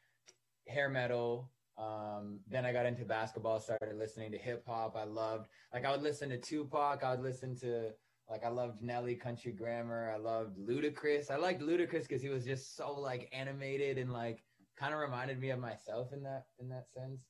hair 0.66 0.88
metal. 0.88 1.51
Um, 1.79 2.40
then 2.49 2.66
I 2.66 2.73
got 2.73 2.87
into 2.87 3.05
basketball, 3.05 3.61
started 3.61 3.96
listening 3.96 4.33
to 4.33 4.38
hip 4.38 4.64
hop. 4.66 4.96
I 4.96 5.05
loved, 5.05 5.49
like, 5.73 5.85
I 5.85 5.90
would 5.90 6.03
listen 6.03 6.29
to 6.31 6.38
Tupac. 6.38 7.03
I 7.03 7.12
would 7.12 7.23
listen 7.23 7.57
to, 7.61 7.90
like, 8.29 8.44
I 8.44 8.49
loved 8.49 8.83
Nelly, 8.83 9.14
Country 9.14 9.53
Grammar. 9.53 10.12
I 10.14 10.18
loved 10.18 10.59
Ludacris. 10.59 11.31
I 11.31 11.37
liked 11.37 11.62
Ludacris 11.62 12.03
because 12.03 12.23
he 12.23 12.29
was 12.29 12.44
just 12.44 12.77
so 12.77 12.99
like 13.01 13.29
animated 13.33 13.99
and 13.99 14.12
like 14.12 14.44
kind 14.79 14.94
of 14.94 15.01
reminded 15.01 15.38
me 15.38 15.51
of 15.51 15.59
myself 15.59 16.12
in 16.12 16.23
that 16.23 16.46
in 16.59 16.68
that 16.68 16.87
sense. 16.92 17.20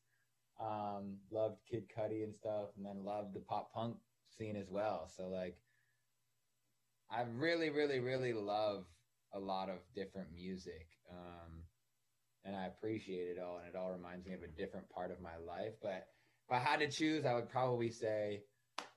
Um, 0.60 1.16
loved 1.30 1.58
Kid 1.68 1.84
Cudi 1.88 2.22
and 2.22 2.34
stuff, 2.34 2.68
and 2.76 2.84
then 2.84 3.04
loved 3.04 3.34
the 3.34 3.40
pop 3.40 3.72
punk 3.72 3.96
scene 4.28 4.56
as 4.56 4.68
well. 4.70 5.08
So 5.16 5.28
like, 5.28 5.56
I 7.10 7.22
really, 7.22 7.70
really, 7.70 7.98
really 8.00 8.32
love 8.32 8.84
a 9.32 9.38
lot 9.38 9.68
of 9.68 9.78
different 9.94 10.28
music. 10.32 10.86
Um, 11.10 11.62
and 12.44 12.56
I 12.56 12.66
appreciate 12.66 13.36
it 13.36 13.38
all, 13.38 13.58
and 13.58 13.68
it 13.68 13.76
all 13.76 13.90
reminds 13.92 14.26
me 14.26 14.32
of 14.34 14.42
a 14.42 14.48
different 14.48 14.88
part 14.90 15.10
of 15.10 15.20
my 15.20 15.36
life. 15.46 15.74
But 15.82 16.06
if 16.48 16.52
I 16.52 16.58
had 16.58 16.80
to 16.80 16.88
choose, 16.88 17.24
I 17.26 17.34
would 17.34 17.48
probably 17.50 17.90
say 17.90 18.42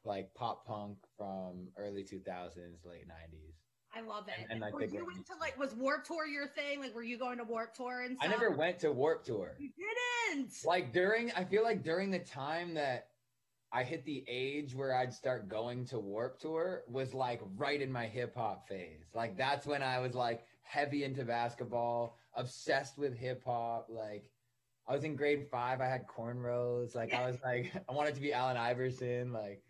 like 0.06 0.34
pop 0.36 0.66
punk 0.66 0.98
from 1.18 1.70
early 1.78 2.04
2000s, 2.04 2.86
late 2.86 3.08
90s. 3.08 3.54
I 3.96 4.02
love 4.02 4.28
it. 4.28 4.34
And- 4.40 4.52
and 4.52 4.66
I 4.66 4.72
were 4.72 4.84
you 4.84 5.10
it- 5.10 5.18
into 5.18 5.36
like 5.40 5.58
was 5.58 5.74
Warped 5.76 6.08
Tour 6.08 6.26
your 6.26 6.48
thing? 6.48 6.80
Like, 6.82 6.96
were 6.96 7.04
you 7.04 7.18
going 7.18 7.38
to 7.38 7.44
Warped 7.44 7.76
Tour 7.78 8.02
and 8.02 8.18
stuff? 8.18 8.28
I 8.28 8.32
never 8.32 8.52
went 8.52 8.80
to 8.80 8.92
Warped 8.92 9.28
Tour. 9.28 9.56
You 9.60 9.70
didn't. 10.32 10.52
Like 10.66 10.92
during, 10.94 11.32
I 11.34 11.46
feel 11.46 11.64
like 11.64 11.84
during 11.84 12.10
the 12.12 12.20
time 12.20 12.74
that 12.74 13.08
I 13.74 13.84
hit 13.84 14.06
the 14.06 14.24
age 14.28 14.76
where 14.76 14.96
I'd 14.96 15.12
start 15.12 15.50
going 15.50 15.86
to 15.86 16.00
Warped 16.00 16.42
Tour 16.42 16.84
was 16.88 17.16
like 17.16 17.42
right 17.58 17.82
in 17.82 17.92
my 17.92 18.06
hip 18.06 18.36
hop 18.36 18.68
phase. 18.68 19.10
Like 19.16 19.36
that's 19.36 19.66
when 19.66 19.82
I 19.82 19.98
was 19.98 20.14
like 20.14 20.44
heavy 20.62 21.04
into 21.04 21.26
basketball, 21.26 22.16
obsessed 22.36 23.00
with 23.00 23.18
hip 23.18 23.44
hop. 23.44 23.88
Like 23.90 24.30
I 24.88 24.94
was 24.94 25.04
in 25.04 25.16
grade 25.16 25.48
five, 25.50 25.82
I 25.82 25.88
had 25.88 26.06
cornrows. 26.08 26.94
Like 26.94 27.16
I 27.16 27.26
was 27.26 27.38
like, 27.46 27.74
I 27.90 27.94
wanted 27.94 28.14
to 28.14 28.22
be 28.22 28.32
Allen 28.32 28.58
Iverson. 28.58 29.34
Like, 29.34 29.64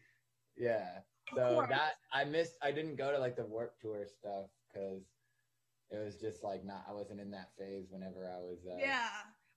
yeah. 0.58 1.00
So 1.34 1.66
that 1.70 1.94
I 2.12 2.26
missed. 2.26 2.56
I 2.62 2.72
didn't 2.72 2.98
go 2.98 3.12
to 3.12 3.18
like 3.18 3.38
the 3.38 3.46
Warped 3.46 3.82
Tour 3.82 4.06
stuff 4.06 4.50
because 4.68 5.04
it 5.90 6.04
was 6.04 6.18
just 6.18 6.44
like 6.44 6.66
not. 6.66 6.84
I 6.90 6.94
wasn't 6.94 7.22
in 7.22 7.32
that 7.32 7.52
phase 7.58 7.88
whenever 7.90 8.30
I 8.30 8.40
was. 8.40 8.60
Uh, 8.70 8.76
yeah. 8.78 9.08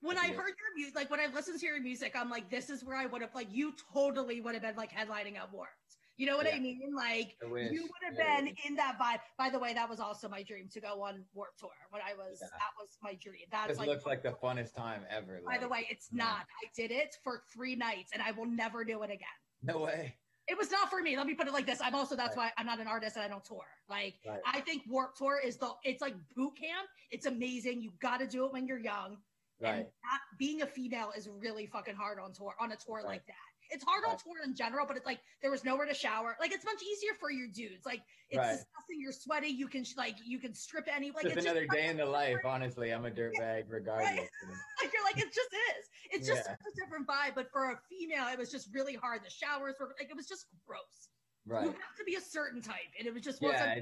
When 0.01 0.19
I 0.19 0.27
Yeah. 0.27 0.35
heard 0.35 0.55
your 0.59 0.75
music, 0.75 0.95
like 0.95 1.11
when 1.11 1.21
I 1.21 1.27
listened 1.27 1.59
to 1.61 1.67
your 1.67 1.81
music, 1.81 2.15
I'm 2.15 2.31
like, 2.31 2.51
this 2.51 2.71
is 2.71 2.85
where 2.85 2.97
I 2.97 3.07
would 3.07 3.23
have, 3.23 3.35
like, 3.35 3.49
you 3.51 3.75
totally 3.93 4.41
would 4.41 4.55
have 4.55 4.63
been 4.63 4.77
like 4.77 4.93
headlining 4.93 5.37
at 5.37 5.51
Warped. 5.53 5.97
You 6.19 6.27
know 6.27 6.39
what 6.39 6.47
I 6.47 6.59
mean? 6.59 6.95
Like, 6.95 7.37
I 7.43 7.47
you 7.47 7.83
would 7.83 8.03
have 8.05 8.15
Yeah, 8.17 8.41
been 8.41 8.55
in 8.67 8.75
that 8.77 8.99
vibe. 8.99 9.21
By 9.37 9.51
the 9.51 9.59
way, 9.59 9.75
that 9.75 9.89
was 9.89 10.01
also 10.01 10.29
my 10.31 10.43
dream 10.43 10.67
to 10.71 10.81
go 10.81 11.03
on 11.03 11.25
Warped 11.35 11.59
Tour 11.59 11.71
when 11.91 12.01
I 12.01 12.15
was. 12.15 12.39
Yeah. 12.41 12.49
That 12.53 12.73
was 12.81 12.97
my 13.03 13.15
dream. 13.15 13.45
That's 13.51 13.69
This 13.69 13.79
like. 13.79 13.87
looks 13.89 14.07
like 14.07 14.23
the 14.23 14.33
funnest 14.43 14.75
time 14.75 15.05
ever. 15.11 15.43
by 15.47 15.59
the 15.59 15.69
way, 15.69 15.87
it's 15.91 16.09
yeah. 16.13 16.25
not. 16.25 16.47
I 16.63 16.71
did 16.75 16.91
it 16.91 17.17
for 17.23 17.43
three 17.53 17.77
nights, 17.77 18.13
and 18.15 18.23
I 18.23 18.31
will 18.31 18.47
never 18.47 18.83
do 18.83 19.03
it 19.03 19.11
again. 19.11 19.27
No 19.63 19.79
way. 19.79 20.17
It 20.49 20.57
was 20.57 20.71
not 20.71 20.89
for 20.89 21.03
me. 21.03 21.17
Let 21.17 21.27
me 21.27 21.35
put 21.35 21.49
it 21.49 21.53
like 21.53 21.67
this. 21.67 21.81
I'm 21.83 21.95
also 21.95 22.15
that's 22.15 22.37
why 22.37 22.53
I'm 22.57 22.67
not 22.67 22.79
an 22.79 22.87
artist 22.87 23.17
and 23.17 23.25
I 23.25 23.29
don't 23.29 23.45
tour. 23.45 23.67
Like 23.89 24.15
Right. 24.25 24.41
I 24.47 24.61
think 24.61 24.85
Warped 24.87 25.19
Tour 25.19 25.41
is 25.45 25.57
the 25.57 25.73
it's 25.83 26.01
like 26.01 26.15
boot 26.37 26.57
camp. 26.57 26.89
It's 27.11 27.27
amazing. 27.27 27.83
You 27.83 27.91
got 28.01 28.21
to 28.21 28.29
do 28.29 28.47
it 28.47 28.53
when 28.53 28.65
you're 28.67 28.79
young. 28.79 29.19
And 29.61 29.69
Right. 29.79 29.87
that, 29.87 30.21
being 30.39 30.63
a 30.63 30.67
female 30.67 31.13
is 31.17 31.29
really 31.29 31.67
fucking 31.67 31.95
hard 31.95 32.19
on 32.19 32.33
tour 32.33 32.55
on 32.61 32.73
a 32.73 32.77
tour 32.77 32.97
Right. 32.97 33.07
like 33.07 33.27
that. 33.27 33.35
It's 33.71 33.83
hard 33.83 34.05
on 34.05 34.17
tour 34.19 34.43
in 34.45 34.55
general, 34.55 34.87
but 34.87 34.97
it's 34.97 35.07
like 35.07 35.21
there 35.43 35.51
was 35.51 35.65
nowhere 35.65 35.87
to 35.87 35.95
shower. 35.95 36.37
Like 36.39 36.53
it's 36.53 36.65
much 36.65 36.81
easier 36.83 37.15
for 37.19 37.31
your 37.33 37.49
dudes. 37.49 37.85
Like 37.85 38.01
it's 38.29 38.39
Right. 38.39 38.53
disgusting. 38.53 39.01
You're 39.01 39.13
sweaty. 39.13 39.49
You 39.49 39.67
can 39.67 39.83
sh- 39.83 39.97
like 39.97 40.17
you 40.25 40.39
can 40.39 40.55
strip 40.55 40.87
any 40.89 41.11
like 41.11 41.25
just 41.25 41.37
it's 41.37 41.47
another 41.47 41.65
just, 41.67 41.73
day 41.77 41.87
in 41.87 41.97
the 41.97 42.07
life. 42.07 42.39
Honestly, 42.45 42.91
I'm 42.93 43.07
a 43.07 43.11
dirtbag 43.11 43.65
regardless. 43.69 44.31
like 44.83 44.93
you're 44.93 45.03
like 45.03 45.19
it 45.19 45.33
just 45.33 45.53
is. 45.53 45.91
It's 46.13 46.29
just 46.29 46.45
Yeah. 46.47 46.55
a 46.55 46.75
different 46.77 47.09
vibe. 47.09 47.35
But 47.35 47.51
for 47.51 47.71
a 47.73 47.81
female, 47.89 48.29
it 48.29 48.39
was 48.39 48.53
just 48.53 48.73
really 48.73 48.95
hard. 48.95 49.25
The 49.25 49.31
showers 49.31 49.75
were 49.81 49.95
like 49.99 50.11
it 50.11 50.17
was 50.17 50.29
just 50.29 50.47
gross. 50.67 51.09
Right. 51.47 51.65
You 51.65 51.71
have 51.71 51.97
to 51.99 52.05
be 52.05 52.15
a 52.17 52.21
certain 52.21 52.61
type, 52.63 52.77
and 52.99 53.07
it 53.09 53.15
was 53.15 53.23
just 53.23 53.41
Yeah. 53.43 53.81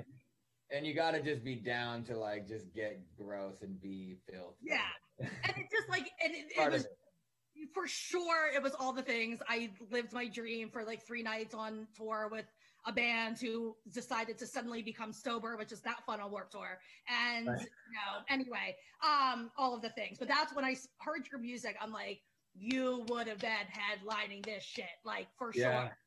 And 0.70 0.86
you 0.86 0.94
got 0.94 1.10
to 1.10 1.20
just 1.22 1.44
be 1.44 1.56
down 1.56 2.04
to 2.04 2.16
like 2.16 2.48
just 2.48 2.72
get 2.72 2.98
gross 3.16 3.60
and 3.60 3.78
be 3.82 4.16
filthy. 4.30 4.56
Yeah. 4.62 4.88
And 5.18 5.30
it 5.56 5.70
just 5.70 5.88
like 5.88 6.10
and 6.22 6.34
it, 6.34 6.52
it 6.56 6.70
was 6.70 6.84
it. 6.86 7.68
for 7.72 7.86
sure 7.86 8.52
it 8.52 8.62
was 8.62 8.74
all 8.74 8.92
the 8.92 9.02
things. 9.02 9.42
I 9.48 9.70
lived 9.90 10.12
my 10.12 10.26
dream 10.28 10.70
for 10.70 10.84
like 10.84 11.02
three 11.02 11.22
nights 11.22 11.54
on 11.54 11.86
tour 11.94 12.28
with 12.30 12.46
a 12.86 12.92
band 12.92 13.38
who 13.40 13.76
decided 13.90 14.38
to 14.38 14.46
suddenly 14.46 14.82
become 14.82 15.12
sober, 15.12 15.56
which 15.56 15.72
is 15.72 15.84
not 15.84 16.04
fun 16.04 16.20
on 16.20 16.30
Warped 16.30 16.52
Tour. 16.52 16.80
And 17.08 17.48
Right. 17.48 17.60
you 17.60 17.92
know, 17.92 18.24
anyway, 18.28 18.76
um, 19.02 19.50
all 19.56 19.74
of 19.74 19.82
the 19.82 19.90
things. 19.90 20.18
But 20.18 20.28
that's 20.28 20.54
when 20.54 20.64
I 20.64 20.76
heard 21.00 21.28
your 21.30 21.40
music. 21.40 21.76
I'm 21.80 21.92
like, 21.92 22.22
you 22.54 23.04
would 23.08 23.26
have 23.26 23.38
been 23.38 23.66
headlining 23.66 24.44
this 24.44 24.62
shit, 24.62 24.90
like 25.04 25.28
for 25.38 25.52
Yeah. 25.52 25.84
sure. 25.84 25.98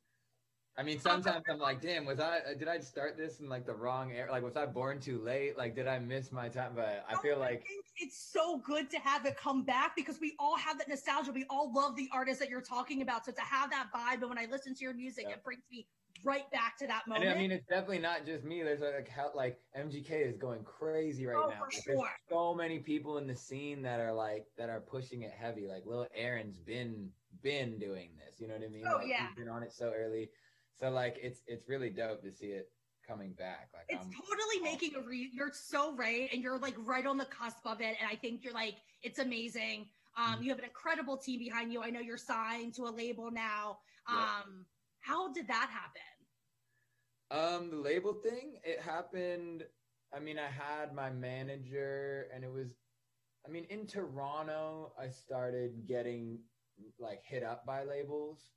I 0.80 0.84
mean, 0.84 1.00
sometimes 1.00 1.43
I'm 1.50 1.58
like, 1.58 1.82
damn, 1.82 2.06
was 2.06 2.20
I? 2.20 2.39
uh, 2.39 2.54
Did 2.54 2.67
I 2.67 2.80
start 2.80 3.17
this 3.17 3.39
in 3.39 3.50
like 3.50 3.65
the 3.65 3.74
wrong 3.74 4.12
era? 4.12 4.32
Like, 4.32 4.43
was 4.43 4.56
I 4.56 4.67
born 4.67 5.00
too 5.00 5.17
late? 5.17 5.58
Like, 5.58 5.74
did 5.74 5.88
I 5.88 5.98
miss 5.98 6.32
my 6.32 6.50
time? 6.50 6.76
But 6.76 7.04
I 7.10 7.15
feel 7.15 7.39
like 7.39 7.65
it's 7.99 8.17
so 8.31 8.60
good 8.60 8.89
to 8.91 8.97
have 8.99 9.25
it 9.25 9.38
come 9.38 9.63
back 9.63 9.95
because 9.95 10.19
we 10.19 10.36
all 10.39 10.57
have 10.57 10.77
that 10.79 10.88
nostalgia. 10.88 11.31
We 11.31 11.45
all 11.49 11.71
love 11.73 11.95
the 11.95 12.10
artists 12.13 12.39
that 12.39 12.49
you're 12.49 12.62
talking 12.62 13.01
about. 13.01 13.25
So 13.25 13.31
to 13.31 13.41
have 13.41 13.69
that 13.71 13.88
vibe, 13.93 14.21
and 14.21 14.29
when 14.29 14.38
I 14.38 14.47
listen 14.49 14.73
to 14.75 14.83
your 14.83 14.93
music, 14.93 15.25
Yeah. 15.27 15.36
it 15.36 15.43
brings 15.43 15.63
me 15.71 15.88
right 16.23 16.49
back 16.51 16.77
to 16.79 16.88
that 16.88 17.07
moment. 17.07 17.25
And. 17.29 17.38
I 17.38 17.41
mean, 17.41 17.51
it's 17.51 17.65
definitely 17.67 17.99
not 17.99 18.25
just 18.25 18.43
me. 18.43 18.63
There's 18.63 18.81
like 18.81 19.07
how 19.07 19.31
like 19.36 19.60
MGK 19.75 20.12
is 20.27 20.38
going 20.38 20.63
crazy 20.63 21.25
right 21.25 21.38
Oh, 21.38 21.49
now. 21.49 21.60
for 21.63 21.71
sure. 21.71 21.95
There's 21.95 22.10
so 22.29 22.53
many 22.55 22.79
people 22.79 23.17
in 23.17 23.27
the 23.27 23.36
scene 23.36 23.81
that 23.83 23.99
are 23.99 24.13
like 24.13 24.45
that 24.57 24.69
are 24.69 24.81
pushing 24.81 25.21
it 25.23 25.31
heavy. 25.31 25.67
Like 25.67 25.86
Lil 25.86 26.07
Aaron's 26.15 26.57
been 26.60 27.12
been 27.43 27.77
doing 27.77 28.10
this. 28.17 28.39
You 28.39 28.47
know 28.47 28.55
what 28.55 28.63
I 28.63 28.69
mean? 28.69 28.86
Oh, 28.88 28.97
Like, 28.97 29.07
yeah. 29.07 29.27
He's 29.27 29.36
been 29.45 29.49
on 29.49 29.63
it 29.63 29.71
so 29.71 29.91
early. 29.95 30.29
So 30.79 30.89
like 30.89 31.17
it's 31.21 31.41
it's 31.47 31.67
really 31.67 31.89
dope 31.89 32.21
to 32.23 32.31
see 32.31 32.47
it 32.47 32.69
coming 33.08 33.34
back. 33.34 33.70
Like 33.74 33.86
it's 33.89 34.04
I'm, 34.06 34.12
totally 34.12 34.60
making 34.62 34.96
a 34.96 35.02
re 35.02 35.30
you're 35.34 35.52
so 35.54 35.96
right 35.96 36.30
and 36.34 36.41
you're 36.43 36.60
like 36.60 36.76
right 36.80 37.06
on 37.06 37.17
the 37.17 37.26
cusp 37.26 37.65
of 37.65 37.80
it 37.80 37.96
and 38.00 38.10
i 38.10 38.15
think 38.15 38.43
you're 38.43 38.54
like 38.54 38.76
it's 39.02 39.20
amazing 39.20 39.88
um 40.17 40.39
Mhm. 40.39 40.43
you 40.43 40.50
have 40.50 40.60
an 40.60 40.65
incredible 40.65 41.17
team 41.17 41.39
behind 41.39 41.72
you 41.72 41.82
i 41.82 41.89
know 41.89 42.00
you're 42.02 42.17
signed 42.17 42.74
to 42.76 42.84
a 42.84 42.89
label 42.91 43.32
now 43.32 43.80
Yeah. 44.10 44.41
um 44.43 44.65
how 45.00 45.32
did 45.32 45.48
that 45.48 45.70
happen 45.72 46.02
Um, 47.30 47.70
the 47.70 47.78
label 47.78 48.13
thing, 48.13 48.60
it 48.63 48.80
happened. 48.80 49.63
I 50.13 50.20
mean, 50.20 50.39
I 50.39 50.48
had 50.48 50.93
my 50.93 51.10
manager, 51.10 52.30
and 52.34 52.41
it 52.43 52.50
was, 52.52 52.72
I 53.46 53.50
mean, 53.50 53.65
in 53.70 53.86
Toronto, 53.86 54.93
I 54.98 55.10
started 55.10 55.86
getting 55.86 56.39
like 57.00 57.22
hit 57.26 57.43
up 57.43 57.65
by 57.65 57.84
labels, 57.84 58.52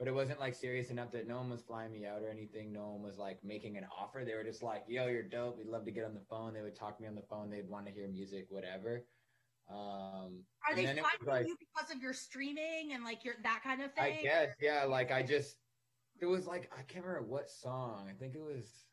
but 0.00 0.08
it 0.08 0.14
wasn't 0.14 0.40
like 0.40 0.54
serious 0.54 0.88
enough 0.88 1.12
that 1.12 1.28
no 1.28 1.36
one 1.36 1.50
was 1.50 1.60
flying 1.60 1.92
me 1.92 2.06
out 2.06 2.22
or 2.22 2.30
anything. 2.30 2.72
No 2.72 2.88
one 2.88 3.02
was 3.02 3.18
like 3.18 3.38
making 3.44 3.76
an 3.76 3.84
offer. 3.96 4.22
They 4.24 4.32
were 4.34 4.42
just 4.42 4.62
like, 4.62 4.82
"Yo, 4.88 5.06
you're 5.08 5.22
dope. 5.22 5.58
We'd 5.58 5.66
love 5.66 5.84
to 5.84 5.90
get 5.90 6.06
on 6.06 6.14
the 6.14 6.22
phone." 6.30 6.54
They 6.54 6.62
would 6.62 6.74
talk 6.74 6.96
to 6.96 7.02
me 7.02 7.08
on 7.08 7.14
the 7.14 7.26
phone. 7.28 7.50
They'd 7.50 7.68
want 7.68 7.84
to 7.84 7.92
hear 7.92 8.08
music, 8.08 8.46
whatever. 8.48 9.04
Um, 9.68 10.42
are 10.66 10.74
they 10.74 10.86
it 10.86 10.98
finding 10.98 11.26
like- 11.26 11.46
you 11.46 11.56
because 11.60 11.94
of 11.94 12.02
your 12.02 12.14
streaming 12.14 12.92
and 12.94 13.04
like 13.04 13.26
your 13.26 13.34
that 13.42 13.60
kind 13.62 13.82
of 13.82 13.92
thing 13.92 14.18
I 14.18 14.22
guess, 14.22 14.54
yeah. 14.58 14.84
Like 14.84 15.12
I 15.12 15.22
just, 15.22 15.56
it 16.18 16.26
was 16.26 16.46
like 16.46 16.72
I 16.76 16.80
can't 16.82 17.04
remember 17.04 17.28
what 17.28 17.50
song. 17.50 18.08
I 18.08 18.14
think 18.18 18.34
it 18.34 18.42
was, 18.42 18.86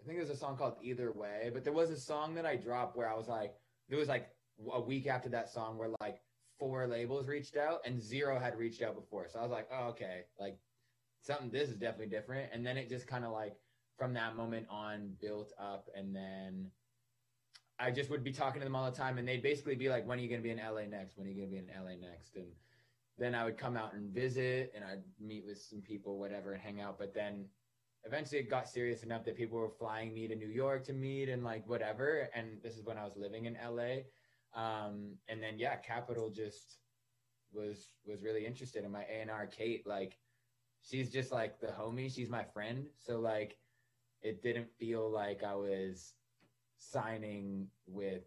I 0.00 0.06
think 0.06 0.16
it 0.16 0.22
was 0.22 0.30
a 0.30 0.36
song 0.36 0.56
called 0.56 0.76
"Either 0.82 1.12
Way." 1.12 1.50
But 1.52 1.64
there 1.64 1.72
was 1.74 1.90
a 1.90 2.00
song 2.00 2.34
that 2.36 2.46
I 2.46 2.56
dropped 2.56 2.96
where 2.96 3.10
I 3.10 3.14
was 3.14 3.28
like, 3.28 3.52
there 3.90 3.98
was 3.98 4.08
like 4.08 4.30
a 4.72 4.80
week 4.80 5.06
after 5.06 5.28
that 5.28 5.50
song 5.50 5.76
where 5.76 5.90
like 6.00 6.22
four 6.62 6.86
labels 6.86 7.26
reached 7.26 7.56
out 7.56 7.80
and 7.84 8.00
zero 8.00 8.38
had 8.38 8.56
reached 8.56 8.82
out 8.82 8.94
before. 8.94 9.26
So 9.28 9.40
I 9.40 9.42
was 9.42 9.50
like, 9.50 9.68
oh 9.72 9.88
okay, 9.88 10.20
like 10.38 10.56
something. 11.20 11.50
This 11.50 11.68
is 11.68 11.76
definitely 11.76 12.14
different. 12.14 12.50
And 12.52 12.64
then 12.64 12.76
it 12.76 12.88
just 12.88 13.08
kind 13.08 13.24
of 13.24 13.32
like 13.32 13.56
from 13.98 14.14
that 14.14 14.36
moment 14.36 14.66
on 14.70 15.14
built 15.20 15.52
up, 15.58 15.88
and 15.96 16.14
then. 16.14 16.70
I 17.78 17.90
just 17.90 18.10
would 18.10 18.22
be 18.22 18.30
talking 18.32 18.60
to 18.60 18.64
them 18.64 18.76
all 18.76 18.88
the 18.88 18.96
time, 18.96 19.18
and 19.18 19.26
they'd 19.26 19.42
basically 19.42 19.74
be 19.74 19.88
like, 19.88 20.06
"When 20.06 20.18
are 20.18 20.22
you 20.22 20.28
going 20.28 20.40
to 20.40 20.44
be 20.44 20.50
in 20.50 20.58
LA 20.58 20.84
next? 20.86 21.16
When 21.16 21.26
are 21.26 21.30
you 21.30 21.36
going 21.36 21.48
to 21.48 21.52
be 21.52 21.58
in 21.58 21.82
LA 21.82 21.96
next?" 21.96 22.36
And 22.36 22.46
then 23.18 23.34
I 23.34 23.44
would 23.44 23.58
come 23.58 23.76
out 23.76 23.94
and 23.94 24.12
visit 24.12 24.72
and 24.74 24.84
I'd 24.84 25.02
meet 25.20 25.44
with 25.46 25.58
some 25.58 25.80
people, 25.80 26.18
whatever, 26.18 26.52
and 26.52 26.62
hang 26.62 26.80
out. 26.80 26.98
But 26.98 27.12
then 27.14 27.46
eventually 28.04 28.40
it 28.40 28.50
got 28.50 28.68
serious 28.68 29.02
enough 29.02 29.24
that 29.24 29.36
people 29.36 29.58
were 29.58 29.70
flying 29.70 30.14
me 30.14 30.28
to 30.28 30.36
New 30.36 30.48
York 30.48 30.84
to 30.84 30.92
meet 30.92 31.28
and 31.28 31.42
like 31.42 31.66
whatever. 31.68 32.28
And 32.34 32.62
this 32.62 32.76
is 32.76 32.84
when 32.84 32.98
I 32.98 33.04
was 33.04 33.16
living 33.16 33.46
in 33.46 33.56
LA. 33.64 34.02
Um, 34.54 35.14
and 35.28 35.42
then 35.42 35.58
yeah, 35.58 35.76
Capitol 35.76 36.30
just 36.30 36.78
was 37.52 37.90
was 38.06 38.22
really 38.22 38.46
interested 38.46 38.84
in 38.84 38.90
my 38.90 39.04
A 39.04 39.20
and 39.20 39.30
R 39.30 39.46
Kate. 39.46 39.86
Like 39.86 40.18
she's 40.82 41.10
just 41.10 41.32
like 41.32 41.60
the 41.60 41.68
homie. 41.68 42.12
She's 42.14 42.28
my 42.28 42.44
friend. 42.44 42.86
So 42.96 43.20
like 43.20 43.58
it 44.22 44.42
didn't 44.42 44.68
feel 44.78 45.10
like 45.10 45.42
I 45.42 45.54
was 45.54 46.14
signing 46.78 47.68
with 47.86 48.22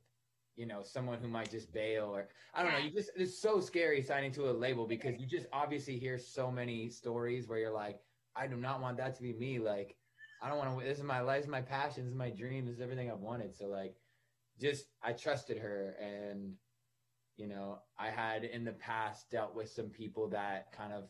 you 0.56 0.66
know 0.66 0.82
someone 0.84 1.20
who 1.20 1.28
might 1.28 1.52
just 1.52 1.74
bail 1.74 2.06
or 2.06 2.30
I 2.54 2.64
don't 2.64 2.72
know. 2.72 2.80
You 2.80 2.92
just 2.92 3.12
it's 3.16 3.38
so 3.38 3.60
scary 3.60 4.02
signing 4.02 4.32
to 4.34 4.50
a 4.50 4.52
label 4.52 4.88
because 4.88 5.20
you 5.20 5.28
just 5.28 5.48
obviously 5.52 5.98
hear 5.98 6.18
so 6.18 6.52
many 6.52 6.90
stories 6.90 7.48
where 7.48 7.60
you're 7.60 7.72
like, 7.72 8.00
I 8.36 8.48
do 8.48 8.56
not 8.56 8.82
want 8.82 8.98
that 8.98 9.16
to 9.16 9.22
be 9.22 9.34
me. 9.34 9.60
Like, 9.60 9.96
I 10.42 10.50
don't 10.50 10.58
want 10.58 10.80
to. 10.80 10.86
This 10.86 10.98
is 10.98 11.04
my 11.04 11.22
life, 11.22 11.38
this 11.38 11.46
is 11.46 11.52
my 11.52 11.62
passion, 11.62 12.04
this 12.04 12.12
is 12.12 12.18
my 12.18 12.30
dream, 12.30 12.66
this 12.66 12.76
is 12.76 12.82
everything 12.82 13.12
I've 13.12 13.20
wanted. 13.20 13.56
So 13.56 13.66
like, 13.68 13.96
just 14.60 14.86
I 15.04 15.14
trusted 15.14 15.58
her 15.58 15.96
and 16.02 16.54
you 17.38 17.48
know, 17.48 17.80
I 18.00 18.10
had 18.10 18.44
in 18.44 18.64
the 18.64 18.72
past 18.74 19.30
dealt 19.30 19.56
with 19.56 19.70
some 19.70 19.90
people 19.90 20.30
that 20.30 20.72
kind 20.72 20.94
of 20.94 21.10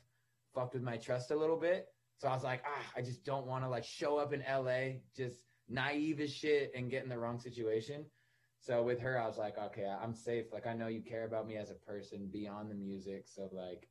fucked 0.54 0.74
with 0.74 0.84
my 0.84 0.98
trust 0.98 1.32
a 1.32 1.36
little 1.36 1.58
bit. 1.58 1.88
So 2.18 2.28
I 2.28 2.34
was 2.34 2.44
like, 2.44 2.64
ah, 2.66 2.86
I 2.96 3.02
just 3.02 3.24
don't 3.24 3.46
want 3.46 3.64
to 3.64 3.70
like 3.70 3.84
show 3.84 4.18
up 4.18 4.34
in 4.34 4.44
LA 4.50 5.00
just 5.16 5.38
naive 5.68 6.20
as 6.20 6.34
shit 6.34 6.72
and 6.76 6.90
get 6.90 7.04
in 7.04 7.10
the 7.10 7.18
wrong 7.18 7.40
situation. 7.40 8.06
So 8.60 8.82
with 8.82 9.00
her, 9.02 9.22
I 9.22 9.28
was 9.28 9.38
like, 9.38 9.58
okay, 9.58 9.86
I'm 9.86 10.16
safe. 10.16 10.46
Like 10.52 10.66
I 10.66 10.74
know 10.74 10.88
you 10.88 11.02
care 11.02 11.26
about 11.26 11.48
me 11.48 11.58
as 11.58 11.70
a 11.70 11.76
person 11.76 12.30
beyond 12.32 12.72
the 12.72 12.76
music. 12.76 13.26
So 13.28 13.50
like, 13.52 13.88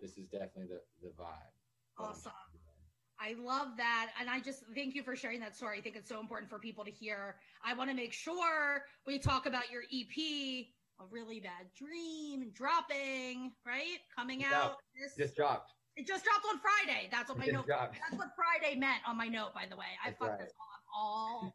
this 0.00 0.18
is 0.18 0.26
definitely 0.26 0.66
the 0.66 0.80
the 1.02 1.14
vibe. 1.14 1.54
Awesome. 1.98 2.32
I 3.20 3.34
love 3.40 3.76
that. 3.76 4.10
And 4.20 4.30
I 4.30 4.40
just 4.40 4.62
thank 4.74 4.94
you 4.94 5.02
for 5.02 5.16
sharing 5.16 5.40
that 5.40 5.56
story. 5.56 5.78
I 5.78 5.80
think 5.80 5.96
it's 5.96 6.08
so 6.08 6.20
important 6.20 6.48
for 6.50 6.58
people 6.58 6.84
to 6.84 6.90
hear. 6.90 7.36
I 7.64 7.74
want 7.74 7.90
to 7.90 7.96
make 7.96 8.12
sure 8.12 8.82
we 9.06 9.18
talk 9.18 9.46
about 9.46 9.70
your 9.72 9.82
EP, 9.92 10.16
A 11.00 11.04
Really 11.10 11.40
Bad 11.40 11.66
Dream, 11.76 12.50
dropping, 12.54 13.52
right? 13.66 13.98
Coming 14.16 14.42
It's 14.42 14.52
out. 14.52 14.64
out. 14.70 14.76
This, 15.00 15.14
Just 15.16 15.36
dropped. 15.36 15.72
it 15.96 16.06
just 16.06 16.24
dropped 16.24 16.44
on 16.48 16.60
Friday. 16.60 17.08
That's 17.10 17.28
what 17.28 17.38
my 17.38 17.46
note 17.46 17.66
dropped. 17.66 17.96
That's 18.08 18.18
what 18.18 18.28
Friday 18.36 18.76
meant 18.78 19.00
on 19.06 19.16
my 19.16 19.26
note, 19.26 19.52
by 19.54 19.64
the 19.68 19.76
way. 19.76 19.86
I 20.04 20.10
That's 20.10 20.18
fucked 20.18 20.30
right. 20.32 20.40
this 20.40 20.52
all 20.94 21.42
up 21.44 21.52
all 21.52 21.54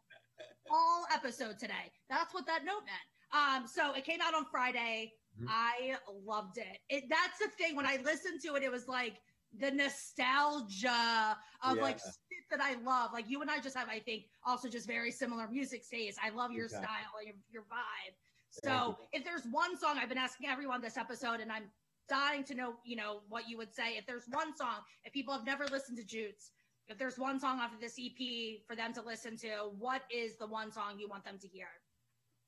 all 0.70 1.06
episode 1.14 1.58
today. 1.58 1.92
That's 2.08 2.32
what 2.34 2.46
that 2.46 2.64
note 2.64 2.82
meant. 2.84 3.06
Um, 3.32 3.66
so 3.66 3.94
it 3.94 4.04
came 4.04 4.20
out 4.22 4.34
on 4.34 4.44
Friday. 4.50 5.12
Mhm. 5.40 5.46
I 5.48 5.96
loved 6.24 6.58
it. 6.58 6.78
It 6.88 7.04
that's 7.08 7.38
the 7.38 7.48
thing. 7.48 7.74
When 7.76 7.86
I 7.86 7.96
listened 8.04 8.40
to 8.42 8.54
it, 8.54 8.62
it 8.62 8.70
was 8.70 8.86
like 8.88 9.16
the 9.58 9.70
nostalgia 9.70 11.36
of 11.62 11.78
like 11.78 11.98
Yeah. 11.98 12.10
shit 12.30 12.44
that 12.50 12.60
I 12.60 12.74
love. 12.82 13.12
Like 13.12 13.28
you 13.28 13.40
and 13.42 13.50
I 13.50 13.60
just 13.60 13.76
have, 13.76 13.88
I 13.88 14.00
think, 14.00 14.24
also 14.44 14.68
just 14.68 14.86
very 14.86 15.10
similar 15.10 15.48
music 15.48 15.88
taste. 15.88 16.18
I 16.22 16.30
love 16.30 16.52
your 16.52 16.66
Exactly. 16.66 16.88
style 16.88 17.24
your, 17.24 17.34
your 17.50 17.62
vibe. 17.62 18.14
So 18.50 18.98
if 19.12 19.24
there's 19.24 19.44
one 19.50 19.76
song 19.76 19.98
I've 19.98 20.08
been 20.08 20.18
asking 20.18 20.48
everyone 20.48 20.80
this 20.80 20.96
episode, 20.96 21.40
and 21.40 21.50
I'm 21.50 21.64
dying 22.08 22.44
to 22.44 22.54
know, 22.54 22.74
you 22.84 22.96
know, 22.96 23.22
what 23.28 23.48
you 23.48 23.56
would 23.56 23.74
say. 23.74 23.96
If 23.96 24.06
there's 24.06 24.26
one 24.28 24.56
song, 24.56 24.76
if 25.04 25.12
people 25.12 25.34
have 25.34 25.44
never 25.46 25.66
listened 25.66 25.98
to 25.98 26.04
Jutes, 26.04 26.52
if 26.86 26.98
there's 26.98 27.18
one 27.18 27.40
song 27.40 27.60
off 27.60 27.72
of 27.72 27.80
this 27.80 27.98
EP 27.98 28.60
for 28.66 28.76
them 28.76 28.92
to 28.92 29.02
listen 29.02 29.36
to, 29.38 29.70
what 29.78 30.02
is 30.14 30.36
the 30.36 30.46
one 30.46 30.70
song 30.70 30.98
you 30.98 31.08
want 31.08 31.24
them 31.24 31.38
to 31.40 31.48
hear? 31.48 31.68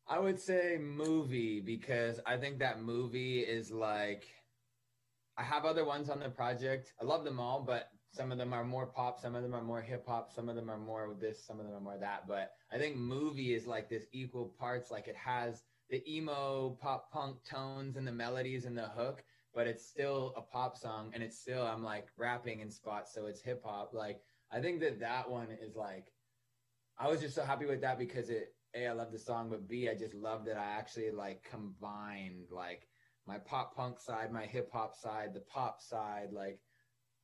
I 0.06 0.18
would 0.20 0.38
say 0.38 0.78
movie 0.78 1.60
because 1.60 2.20
I 2.26 2.36
think 2.36 2.58
that 2.60 2.80
movie 2.80 3.40
is 3.40 3.72
like 3.72 4.26
I 5.38 5.42
have 5.42 5.64
other 5.64 5.84
ones 5.84 6.08
on 6.08 6.20
the 6.20 6.30
project. 6.30 6.92
I 7.00 7.04
love 7.04 7.24
them 7.24 7.38
all, 7.38 7.62
but 7.62 7.90
some 8.10 8.32
of 8.32 8.38
them 8.38 8.54
are 8.54 8.64
more 8.64 8.86
pop, 8.86 9.20
some 9.20 9.34
of 9.34 9.42
them 9.42 9.54
are 9.54 9.62
more 9.62 9.82
hip 9.82 10.06
hop, 10.06 10.32
some 10.32 10.48
of 10.48 10.56
them 10.56 10.70
are 10.70 10.78
more 10.78 11.14
this, 11.20 11.44
some 11.46 11.60
of 11.60 11.66
them 11.66 11.74
are 11.74 11.80
more 11.80 11.98
that. 11.98 12.26
But 12.26 12.52
I 12.72 12.78
think 12.78 12.96
movie 12.96 13.54
is 13.54 13.66
like 13.66 13.90
this 13.90 14.06
equal 14.12 14.54
parts. 14.58 14.90
Like 14.90 15.08
it 15.08 15.16
has 15.16 15.62
the 15.90 16.02
emo 16.10 16.78
pop 16.80 17.10
punk 17.12 17.36
tones 17.44 17.96
and 17.96 18.06
the 18.06 18.12
melodies 18.12 18.64
and 18.64 18.76
the 18.76 18.88
hook, 18.88 19.22
but 19.54 19.66
it's 19.66 19.86
still 19.86 20.32
a 20.36 20.40
pop 20.40 20.76
song 20.76 21.10
and 21.12 21.22
it's 21.22 21.38
still 21.38 21.66
I'm 21.66 21.84
like 21.84 22.06
rapping 22.16 22.60
in 22.60 22.70
spots, 22.70 23.12
so 23.14 23.26
it's 23.26 23.42
hip 23.42 23.62
hop. 23.64 23.90
Like 23.92 24.22
I 24.50 24.60
think 24.60 24.80
that 24.80 25.00
that 25.00 25.28
one 25.28 25.48
is 25.50 25.76
like 25.76 26.06
I 26.98 27.08
was 27.08 27.20
just 27.20 27.34
so 27.34 27.42
happy 27.42 27.66
with 27.66 27.82
that 27.82 27.98
because 27.98 28.30
it 28.30 28.54
a 28.74 28.86
I 28.86 28.92
love 28.92 29.12
the 29.12 29.18
song, 29.18 29.50
but 29.50 29.68
B 29.68 29.88
I 29.90 29.94
just 29.94 30.14
love 30.14 30.46
that 30.46 30.56
I 30.56 30.64
actually 30.78 31.10
like 31.10 31.42
combined 31.42 32.46
like 32.50 32.88
my 33.26 33.38
pop 33.38 33.74
punk 33.74 34.00
side, 34.00 34.32
my 34.32 34.44
hip 34.46 34.70
hop 34.72 34.94
side, 34.96 35.34
the 35.34 35.40
pop 35.40 35.80
side, 35.80 36.28
like 36.32 36.60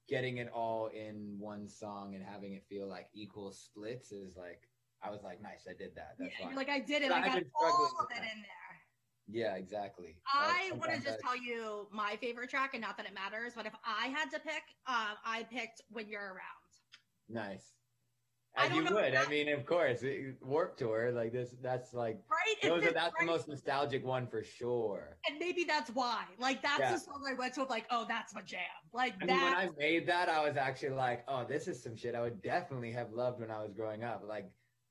getting 0.08 0.38
it 0.38 0.50
all 0.52 0.88
in 0.88 1.36
one 1.38 1.68
song 1.68 2.14
and 2.14 2.24
having 2.24 2.54
it 2.54 2.64
feel 2.68 2.88
like 2.88 3.08
equal 3.14 3.52
splits 3.52 4.12
is 4.12 4.36
like 4.36 4.68
I 5.04 5.10
was 5.10 5.22
like, 5.24 5.42
nice, 5.42 5.66
I 5.68 5.72
did 5.72 5.94
that. 5.96 6.14
That's 6.18 6.32
yeah, 6.38 6.46
fine. 6.46 6.56
like 6.56 6.68
I 6.68 6.78
did 6.78 7.02
it. 7.02 7.10
I 7.10 7.20
got 7.20 7.42
all 7.60 7.90
of 8.00 8.06
it 8.10 8.14
that. 8.14 8.22
in 8.22 8.42
there. 8.42 8.76
yeah, 9.28 9.56
exactly. 9.56 10.16
I 10.32 10.70
want 10.76 10.92
to 10.92 11.00
just 11.00 11.18
I- 11.24 11.26
tell 11.26 11.36
you 11.36 11.88
my 11.90 12.16
favorite 12.20 12.50
track, 12.50 12.74
and 12.74 12.80
not 12.80 12.96
that 12.98 13.06
it 13.06 13.14
matters, 13.14 13.52
but 13.56 13.66
if 13.66 13.74
I 13.84 14.08
had 14.08 14.30
to 14.30 14.38
pick, 14.38 14.62
um, 14.86 15.16
I 15.24 15.44
picked 15.50 15.82
"When 15.88 16.08
You're 16.08 16.20
Around." 16.20 16.38
nice. 17.28 17.72
As 18.54 18.70
you 18.74 18.84
would. 18.84 19.14
I 19.14 19.26
mean, 19.28 19.48
of 19.48 19.64
course, 19.64 20.02
it- 20.02 20.36
Warped 20.42 20.78
Tour, 20.78 21.10
like 21.12 21.32
this. 21.32 21.54
That's 21.62 21.94
like 21.94 22.20
Right? 22.30 22.56
It 22.62 22.68
those 22.68 22.84
are, 22.84 22.92
that's 22.92 23.14
the 23.18 23.24
most 23.24 23.48
nostalgic 23.48 24.04
one 24.04 24.26
for 24.26 24.42
sure. 24.42 25.16
and 25.28 25.38
maybe 25.38 25.64
that's 25.64 25.90
why. 25.90 26.24
Like 26.38 26.60
that's 26.62 26.80
Yeah. 26.80 26.92
the 26.92 26.98
song 26.98 27.24
I 27.28 27.32
went 27.34 27.54
to. 27.54 27.64
Like, 27.64 27.86
oh, 27.90 28.04
that's 28.08 28.34
my 28.34 28.42
jam. 28.42 28.60
Like 28.92 29.14
I 29.22 29.24
mean, 29.24 29.36
when 29.40 29.54
I 29.54 29.70
made 29.78 30.06
that, 30.08 30.28
I 30.28 30.46
was 30.46 30.56
actually 30.56 30.90
like, 30.94 31.24
oh, 31.28 31.44
this 31.44 31.66
is 31.66 31.82
some 31.82 31.96
shit 31.96 32.14
I 32.14 32.20
would 32.20 32.42
definitely 32.42 32.92
have 32.92 33.10
loved 33.12 33.40
when 33.40 33.50
I 33.50 33.62
was 33.62 33.72
growing 33.72 34.04
up. 34.04 34.22
Like, 34.26 34.50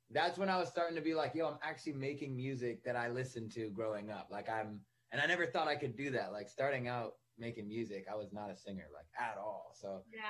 that's 0.10 0.38
when 0.40 0.50
I 0.50 0.58
was 0.58 0.68
starting 0.68 0.96
to 0.96 1.02
be 1.02 1.14
like, 1.14 1.36
yo, 1.36 1.48
I'm 1.48 1.60
actually 1.64 1.94
making 1.94 2.36
music 2.36 2.84
that 2.84 2.96
I 2.96 3.10
listened 3.10 3.52
to 3.54 3.70
growing 3.70 4.10
up. 4.10 4.28
Like, 4.32 4.50
I'm, 4.50 4.82
and 5.12 5.22
I 5.22 5.26
never 5.28 5.46
thought 5.46 5.68
I 5.68 5.76
could 5.76 5.96
do 5.96 6.10
that. 6.12 6.32
Like, 6.34 6.50
starting 6.50 6.88
out 6.88 7.14
making 7.38 7.68
music, 7.68 8.08
I 8.12 8.16
was 8.16 8.34
not 8.34 8.50
a 8.50 8.56
singer, 8.58 8.88
like, 8.94 9.06
at 9.20 9.38
all. 9.38 9.72
So 9.80 10.02
yeah. 10.12 10.22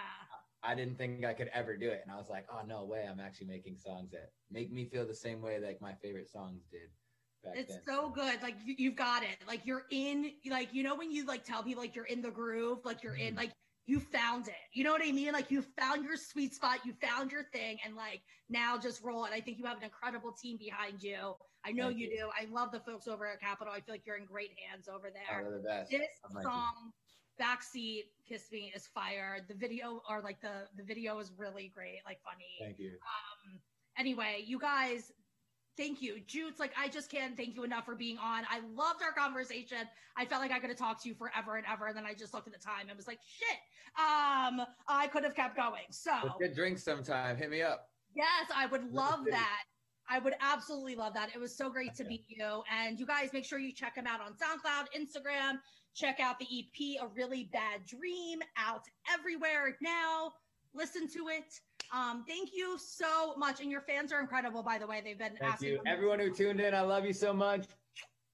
I 0.64 0.76
didn't 0.76 0.98
think 0.98 1.26
I 1.26 1.34
could 1.34 1.50
ever 1.54 1.76
do 1.76 1.90
it. 1.90 2.02
And 2.04 2.12
I 2.12 2.18
was 2.18 2.30
like, 2.30 2.46
oh, 2.52 2.62
no 2.66 2.84
way. 2.84 3.08
I'm 3.10 3.20
actually 3.20 3.48
making 3.48 3.78
songs 3.78 4.12
that 4.12 4.32
make 4.52 4.72
me 4.72 4.86
feel 4.86 5.06
the 5.08 5.14
same 5.16 5.42
way 5.42 5.60
like 5.60 5.82
my 5.82 5.94
favorite 5.94 6.30
songs 6.30 6.66
did. 6.72 6.90
Back 7.44 7.54
It's 7.58 7.74
then. 7.74 7.82
so 7.88 8.10
good. 8.10 8.42
Like 8.44 8.56
you, 8.64 8.76
you've 8.78 8.96
got 8.96 9.24
it. 9.24 9.38
Like 9.48 9.66
you're 9.66 9.86
in. 9.90 10.32
Like 10.50 10.74
you 10.74 10.84
know 10.84 10.96
when 10.96 11.12
you 11.12 11.26
like 11.26 11.44
tell 11.44 11.64
people 11.64 11.82
like 11.82 11.96
you're 11.96 12.06
in 12.06 12.22
the 12.22 12.30
groove. 12.30 12.80
Like 12.86 13.02
you're 13.02 13.16
in. 13.16 13.34
Mhm. 13.34 13.38
Like 13.38 13.52
you 13.88 14.00
found 14.00 14.48
it. 14.48 14.54
You 14.74 14.84
know 14.84 14.92
what 14.92 15.02
I 15.04 15.12
mean? 15.12 15.34
Like 15.34 15.50
you 15.50 15.64
found 15.80 16.04
your 16.06 16.16
sweet 16.16 16.54
spot. 16.54 16.86
You 16.86 16.94
found 17.02 17.32
your 17.32 17.46
thing, 17.52 17.80
and 17.84 17.96
like 17.96 18.22
now 18.50 18.78
just 18.78 19.04
roll 19.04 19.26
it. 19.26 19.32
I 19.34 19.42
think 19.42 19.58
you 19.58 19.66
have 19.66 19.78
an 19.78 19.84
incredible 19.84 20.32
team 20.40 20.58
behind 20.58 21.02
you. 21.02 21.34
I 21.66 21.72
know 21.72 21.90
you, 21.90 22.08
you. 22.08 22.18
do. 22.18 22.30
I 22.40 22.46
love 22.52 22.72
the 22.72 22.80
folks 22.82 23.08
over 23.08 23.26
at 23.26 23.40
Capitol. 23.40 23.74
I 23.76 23.82
feel 23.82 23.96
like 23.96 24.06
you're 24.06 24.18
in 24.18 24.26
great 24.26 24.52
hands 24.70 24.88
over 24.88 25.08
Oh, 25.10 25.14
there. 25.14 25.44
they're 25.44 25.58
the 25.58 25.64
best. 25.64 25.90
this 25.90 26.10
I'm 26.24 26.44
song 26.44 26.92
backseat 27.42 28.04
kiss 28.28 28.52
me 28.52 28.72
is 28.76 28.88
fire 28.88 29.40
the 29.48 29.54
video 29.54 30.02
or 30.10 30.22
like 30.22 30.40
the 30.42 30.68
the 30.78 30.84
video 30.84 31.18
is 31.20 31.32
really 31.38 31.72
great 31.74 32.00
like 32.06 32.20
funny 32.24 32.46
Thank 32.60 32.80
you. 32.80 32.92
um 32.92 33.60
anyway 33.98 34.44
you 34.46 34.60
guys 34.60 35.12
thank 35.78 36.02
you 36.02 36.20
jutes 36.28 36.60
like 36.60 36.72
i 36.78 36.88
just 36.88 37.10
can't 37.10 37.36
thank 37.36 37.56
you 37.56 37.64
enough 37.64 37.86
for 37.86 37.96
being 37.96 38.18
on 38.18 38.44
i 38.52 38.60
loved 38.76 39.02
our 39.02 39.14
conversation 39.14 39.80
i 40.18 40.26
felt 40.26 40.42
like 40.42 40.52
i 40.52 40.60
could 40.60 40.70
have 40.70 40.78
talked 40.78 41.02
to 41.04 41.10
you 41.10 41.16
forever 41.16 41.56
and 41.56 41.66
ever 41.72 41.88
and 41.88 41.98
then 41.98 42.06
i 42.06 42.14
just 42.14 42.34
looked 42.34 42.48
at 42.48 42.54
the 42.54 42.60
time 42.60 42.88
and 42.90 42.96
was 42.98 43.08
like 43.08 43.20
shit 43.26 43.58
um 43.98 44.62
i 44.88 45.08
could 45.08 45.24
have 45.24 45.36
kept 45.36 45.56
going 45.56 45.84
so 45.90 46.12
Let's 46.24 46.36
get 46.40 46.56
drinks 46.56 46.84
sometime. 46.84 47.36
Hit 47.38 47.50
me 47.50 47.62
up. 47.62 47.90
Yes, 48.16 48.52
I 48.56 48.66
would 48.68 48.92
love 48.92 49.26
that. 49.30 49.64
I 50.12 50.20
would 50.20 50.34
absolutely 50.42 50.96
love 50.96 51.14
that. 51.14 51.30
It 51.34 51.40
was 51.40 51.56
so 51.56 51.70
great 51.70 51.96
to 51.96 52.04
meet 52.04 52.26
you. 52.28 52.64
And 52.70 53.00
you 53.00 53.06
guys 53.06 53.30
make 53.32 53.46
sure 53.46 53.60
you 53.60 53.72
check 53.72 53.96
him 53.96 54.06
out 54.06 54.20
on 54.20 54.34
SoundCloud, 54.34 54.88
Instagram. 54.94 55.60
Check 55.96 56.20
out 56.20 56.38
the 56.38 56.46
EP, 56.46 57.02
A 57.02 57.08
Really 57.16 57.50
Bad 57.54 57.86
Dream, 57.86 58.40
out 58.58 58.84
everywhere 59.12 59.78
now. 59.82 60.34
Listen 60.74 61.08
to 61.14 61.30
it. 61.30 61.54
Um, 61.94 62.26
thank 62.28 62.50
you 62.54 62.78
so 62.78 63.36
much. 63.38 63.62
And 63.62 63.72
your 63.72 63.82
fans 63.82 64.12
are 64.12 64.20
incredible, 64.20 64.64
by 64.64 64.78
the 64.78 64.88
way. 64.88 65.02
They've 65.04 65.18
been 65.18 65.38
Thank 65.40 65.54
asking 65.54 65.70
you. 65.70 65.82
Everyone 65.86 66.20
who 66.20 66.30
tuned 66.30 66.60
in, 66.60 66.76
I 66.76 66.82
love 66.82 67.06
you 67.06 67.14
so 67.14 67.32
much. 67.34 67.66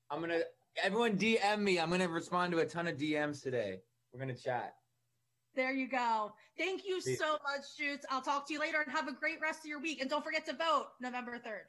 I'm 0.09 0.19
gonna 0.19 0.41
everyone 0.83 1.17
DM 1.17 1.59
me. 1.59 1.79
I'm 1.79 1.89
gonna 1.89 2.07
respond 2.07 2.53
to 2.53 2.59
a 2.59 2.65
ton 2.65 2.87
of 2.87 2.97
DMs 2.97 3.41
today. 3.41 3.79
We're 4.13 4.19
gonna 4.19 4.35
chat. 4.35 4.73
There 5.57 5.73
you 5.73 5.89
go. 5.89 6.33
Thank 6.55 6.85
you 6.85 7.01
so 7.01 7.31
much, 7.31 7.75
Jutes. 7.75 8.05
I'll 8.11 8.21
talk 8.21 8.47
to 8.47 8.53
you 8.53 8.59
later 8.59 8.79
and 8.79 8.95
have 8.95 9.07
a 9.07 9.11
great 9.11 9.41
rest 9.41 9.61
of 9.61 9.65
your 9.65 9.81
week. 9.81 9.99
And 9.99 10.09
don't 10.09 10.23
forget 10.23 10.45
to 10.45 10.53
vote 10.53 10.89
November 11.01 11.39
3rd. 11.39 11.65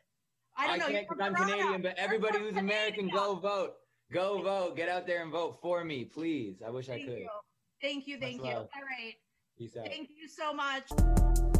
I 0.58 0.66
don't 0.66 0.78
know. 0.78 0.88
can't 0.88 1.06
I'm 1.22 1.34
Canadian, 1.34 1.80
but 1.80 1.94
everybody 1.96 2.38
who's 2.38 2.56
American, 2.56 3.08
go 3.08 3.36
vote. 3.36 3.76
Go 4.12 4.42
vote. 4.42 4.76
Get 4.76 4.90
out 4.90 5.06
there 5.06 5.22
and 5.22 5.32
vote 5.32 5.58
for 5.62 5.84
me, 5.84 6.04
please. 6.04 6.60
I 6.64 6.68
wish 6.68 6.90
I 6.90 6.98
could. 6.98 7.18
you. 7.18 7.28
Thank 7.80 8.06
you. 8.06 8.16
Much 8.16 8.22
Thank 8.22 8.44
you. 8.44 8.52
love. 8.52 8.68
All 8.76 8.82
right. 8.82 9.14
Peace 9.56 9.74
out. 9.74 9.86
Thank 9.86 10.10
you 10.10 10.28
so 10.28 10.52
much. 10.52 11.57